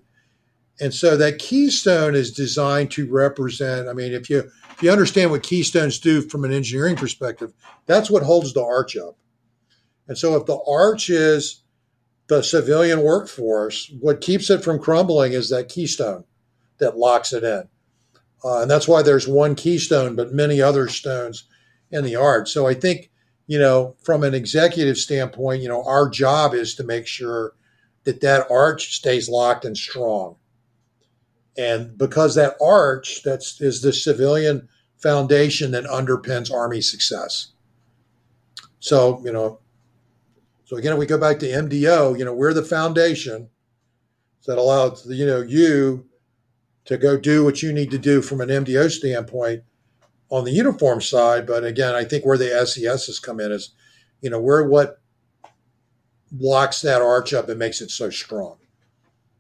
And 0.80 0.94
so 0.94 1.18
that 1.18 1.40
keystone 1.40 2.14
is 2.14 2.32
designed 2.32 2.92
to 2.92 3.12
represent 3.12 3.88
i 3.88 3.94
mean 3.94 4.14
if 4.14 4.30
you 4.30 4.50
you 4.84 4.92
understand 4.92 5.32
what 5.32 5.44
keystones 5.44 6.00
do 6.00 6.22
from 6.22 6.46
an 6.46 6.52
engineering 6.52 6.96
perspective, 6.96 7.54
that's 7.86 8.10
what 8.10 8.24
holds 8.24 8.54
the 8.54 8.64
arch 8.64 8.96
up. 8.98 9.18
And 10.08 10.18
so 10.18 10.36
if 10.36 10.46
the 10.46 10.60
arch 10.68 11.10
is 11.10 11.64
the 12.28 12.42
civilian 12.42 13.02
workforce, 13.02 13.92
what 14.00 14.22
keeps 14.22 14.50
it 14.50 14.64
from 14.64 14.80
crumbling 14.80 15.34
is 15.34 15.50
that 15.50 15.70
keystone 15.70 16.24
that 16.80 16.98
locks 16.98 17.34
it 17.34 17.44
in. 17.44 17.68
Uh, 18.44 18.62
and 18.62 18.72
that's 18.72 18.88
why 18.88 19.02
there's 19.02 19.28
one 19.28 19.56
keystone, 19.56 20.16
but 20.16 20.34
many 20.34 20.62
other 20.62 20.88
stones 20.88 21.46
in 21.92 22.04
the 22.04 22.16
arch. 22.16 22.52
So 22.52 22.68
I 22.68 22.74
think, 22.74 23.10
you 23.48 23.60
know, 23.60 23.96
from 24.02 24.24
an 24.24 24.34
executive 24.34 24.98
standpoint, 24.98 25.62
you 25.62 25.70
know, 25.70 25.84
our 25.84 26.10
job 26.10 26.54
is 26.54 26.76
to 26.76 26.84
make 26.84 27.08
sure 27.08 27.54
that 28.04 28.22
that 28.22 28.50
arch 28.52 28.96
stays 28.96 29.30
locked 29.30 29.64
and 29.64 29.78
strong. 29.78 30.36
And 31.58 31.98
because 31.98 32.36
that 32.36 32.56
arch 32.62 33.22
that's 33.24 33.62
is 33.62 33.82
the 33.82 33.94
civilian 33.94 34.68
foundation 35.04 35.72
that 35.72 35.84
underpins 35.84 36.52
Army 36.52 36.80
success. 36.80 37.50
So, 38.80 39.22
you 39.24 39.34
know, 39.34 39.60
so 40.64 40.78
again, 40.78 40.98
we 40.98 41.06
go 41.06 41.18
back 41.18 41.40
to 41.40 41.46
MDO, 41.46 42.18
you 42.18 42.24
know, 42.24 42.34
we're 42.34 42.54
the 42.54 42.64
foundation 42.64 43.50
that 44.48 44.58
allows, 44.58 45.06
you 45.06 45.26
know, 45.26 45.42
you 45.42 46.06
to 46.86 46.98
go 46.98 47.18
do 47.18 47.44
what 47.44 47.62
you 47.62 47.74
need 47.74 47.92
to 47.92 47.98
do 47.98 48.22
from 48.22 48.40
an 48.40 48.50
MDO 48.50 48.90
standpoint 48.92 49.64
on 50.30 50.46
the 50.46 50.52
uniform 50.52 51.02
side. 51.02 51.46
But 51.46 51.66
again, 51.66 51.96
I 51.96 52.06
think 52.06 52.26
where 52.26 52.38
the 52.38 52.66
SES 52.66 53.06
has 53.08 53.20
come 53.20 53.42
in 53.42 53.52
is, 53.52 53.72
you 54.22 54.30
know, 54.30 54.40
we're 54.40 54.68
what 54.68 55.02
blocks 56.32 56.82
that 56.82 57.02
arch 57.02 57.34
up 57.34 57.50
and 57.50 57.60
makes 57.60 57.82
it 57.82 57.92
so 57.92 58.10
strong. 58.10 58.58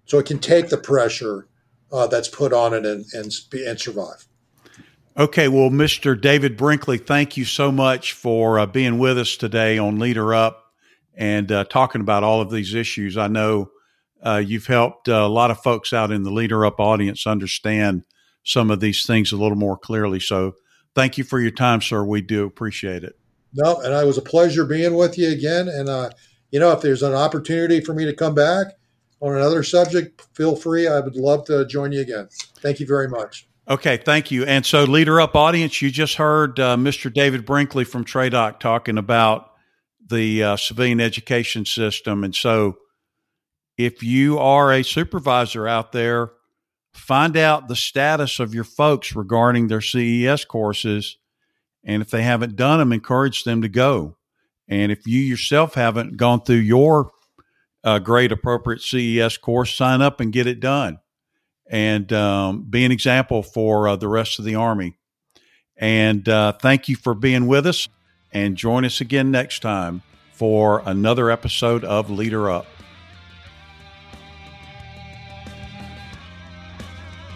So 0.06 0.20
it 0.20 0.26
can 0.26 0.40
take 0.40 0.70
the 0.70 0.78
pressure 0.78 1.48
uh, 1.92 2.08
that's 2.08 2.28
put 2.28 2.52
on 2.52 2.74
it 2.74 2.86
and, 2.86 3.06
and, 3.14 3.32
and 3.54 3.80
survive. 3.80 4.28
Okay, 5.16 5.48
well, 5.48 5.70
Mr. 5.70 6.20
David 6.20 6.58
Brinkley, 6.58 6.98
thank 6.98 7.38
you 7.38 7.46
so 7.46 7.72
much 7.72 8.14
for 8.14 8.58
uh, 8.58 8.66
being 8.66 8.98
with 8.98 9.20
us 9.20 9.38
today 9.38 9.78
on 9.78 10.00
Leader 10.00 10.34
Up 10.34 10.66
and 11.16 11.52
uh, 11.52 11.66
talking 11.66 12.02
about 12.02 12.24
all 12.24 12.42
of 12.42 12.50
these 12.50 12.74
issues. 12.74 13.16
I 13.16 13.28
know 13.28 13.70
uh, 14.26 14.42
you've 14.44 14.66
helped 14.66 15.08
uh, 15.08 15.14
a 15.14 15.28
lot 15.28 15.52
of 15.52 15.60
folks 15.62 15.94
out 15.94 16.12
in 16.12 16.24
the 16.24 16.32
Leader 16.32 16.66
Up 16.66 16.80
audience 16.80 17.28
understand 17.28 18.06
some 18.44 18.72
of 18.72 18.80
these 18.80 19.06
things 19.06 19.32
a 19.32 19.38
little 19.38 19.58
more 19.58 19.78
clearly. 19.78 20.20
So, 20.20 20.54
thank 20.96 21.20
you 21.20 21.24
for 21.24 21.40
your 21.40 21.52
time, 21.52 21.82
sir. 21.82 22.04
We 22.04 22.22
do 22.22 22.46
appreciate 22.46 23.04
it. 23.04 23.16
No, 23.54 23.82
and 23.82 23.94
it 23.94 24.08
was 24.08 24.18
a 24.18 24.22
pleasure 24.22 24.66
being 24.66 24.96
with 24.96 25.16
you 25.20 25.30
again. 25.30 25.68
And, 25.68 25.90
uh, 25.90 26.10
you 26.50 26.60
know, 26.60 26.72
if 26.72 26.82
there's 26.82 27.04
an 27.04 27.14
opportunity 27.14 27.82
for 27.82 27.94
me 27.94 28.06
to 28.06 28.16
come 28.16 28.34
back, 28.34 28.68
on 29.22 29.38
another 29.38 29.64
subject, 29.64 30.22
feel 30.34 30.56
free. 30.56 30.86
I 30.86 31.00
would 31.00 31.16
love 31.16 31.46
to 31.46 31.66
join 31.66 31.94
you 31.94 32.02
again. 32.02 32.28
Thank 32.62 32.82
you 32.82 32.86
very 32.86 33.08
much. 33.08 33.48
Okay, 33.70 33.98
thank 33.98 34.32
you. 34.32 34.44
And 34.46 34.66
so, 34.66 34.84
Leader 34.84 35.22
Up 35.22 35.36
audience, 35.36 35.82
you 35.82 35.90
just 35.90 36.16
heard 36.16 36.60
uh, 36.60 36.76
Mr. 36.76 37.14
David 37.14 37.46
Brinkley 37.46 37.86
from 37.86 38.04
TRADOC 38.04 38.60
talking 38.60 38.98
about 38.98 39.52
the 40.06 40.44
uh, 40.44 40.58
civilian 40.58 41.00
education 41.00 41.66
system. 41.66 42.26
And 42.26 42.36
so, 42.36 42.78
if 43.78 44.04
you 44.04 44.38
are 44.38 44.74
a 44.74 44.84
supervisor 44.84 45.68
out 45.68 45.94
there, 45.94 46.32
find 46.94 47.38
out 47.38 47.70
the 47.70 47.76
status 47.76 48.40
of 48.40 48.54
your 48.54 48.66
folks 48.66 49.16
regarding 49.16 49.68
their 49.68 49.82
CES 49.82 50.46
courses 50.46 51.18
And 51.86 52.02
if 52.02 52.10
they 52.10 52.24
haven't 52.24 52.58
done 52.58 52.80
them, 52.80 52.94
encourage 52.94 53.46
them 53.46 53.62
to 53.62 53.70
go. 53.70 54.18
And 54.68 54.92
if 54.92 55.08
you 55.08 55.22
yourself 55.22 55.76
haven't 55.76 56.18
gone 56.18 56.42
through 56.42 56.58
your 56.58 57.12
uh, 57.84 58.00
grade 58.00 58.32
appropriate 58.34 58.82
CES 58.82 59.38
course, 59.38 59.76
sign 59.76 60.02
up 60.02 60.20
and 60.20 60.34
get 60.34 60.48
it 60.48 60.60
done 60.60 61.00
and 61.70 62.12
um, 62.14 62.64
be 62.70 62.86
an 62.86 62.92
example 62.92 63.44
for 63.44 63.88
uh, 63.88 63.96
the 63.96 64.08
rest 64.08 64.40
of 64.40 64.46
the 64.46 64.56
Army. 64.56 64.98
And 65.78 66.28
uh, 66.30 66.54
thank 66.54 66.88
you 66.88 66.96
for 66.96 67.14
being 67.14 67.48
with 67.48 67.66
us. 67.66 67.88
And 68.32 68.56
join 68.56 68.84
us 68.84 69.00
again 69.00 69.30
next 69.30 69.60
time 69.60 70.02
for 70.32 70.82
another 70.86 71.30
episode 71.30 71.84
of 71.84 72.10
Leader 72.10 72.50
Up. 72.50 72.66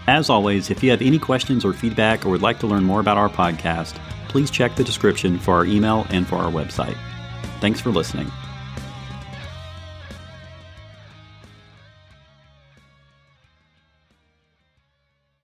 As 0.08 0.30
always, 0.30 0.70
if 0.70 0.82
you 0.82 0.90
have 0.90 1.02
any 1.02 1.20
questions 1.20 1.66
or 1.66 1.74
feedback 1.74 2.26
or 2.26 2.30
would 2.30 2.42
like 2.42 2.60
to 2.60 2.68
learn 2.68 2.84
more 2.84 3.02
about 3.02 3.18
our 3.18 3.30
podcast, 3.30 4.00
please 4.30 4.50
check 4.50 4.76
the 4.76 4.84
description 4.84 5.38
for 5.38 5.54
our 5.54 5.66
email 5.66 6.08
and 6.10 6.26
for 6.26 6.38
our 6.38 6.52
website. 6.52 6.98
Thanks 7.60 7.82
for 7.82 7.90
listening. 7.90 8.32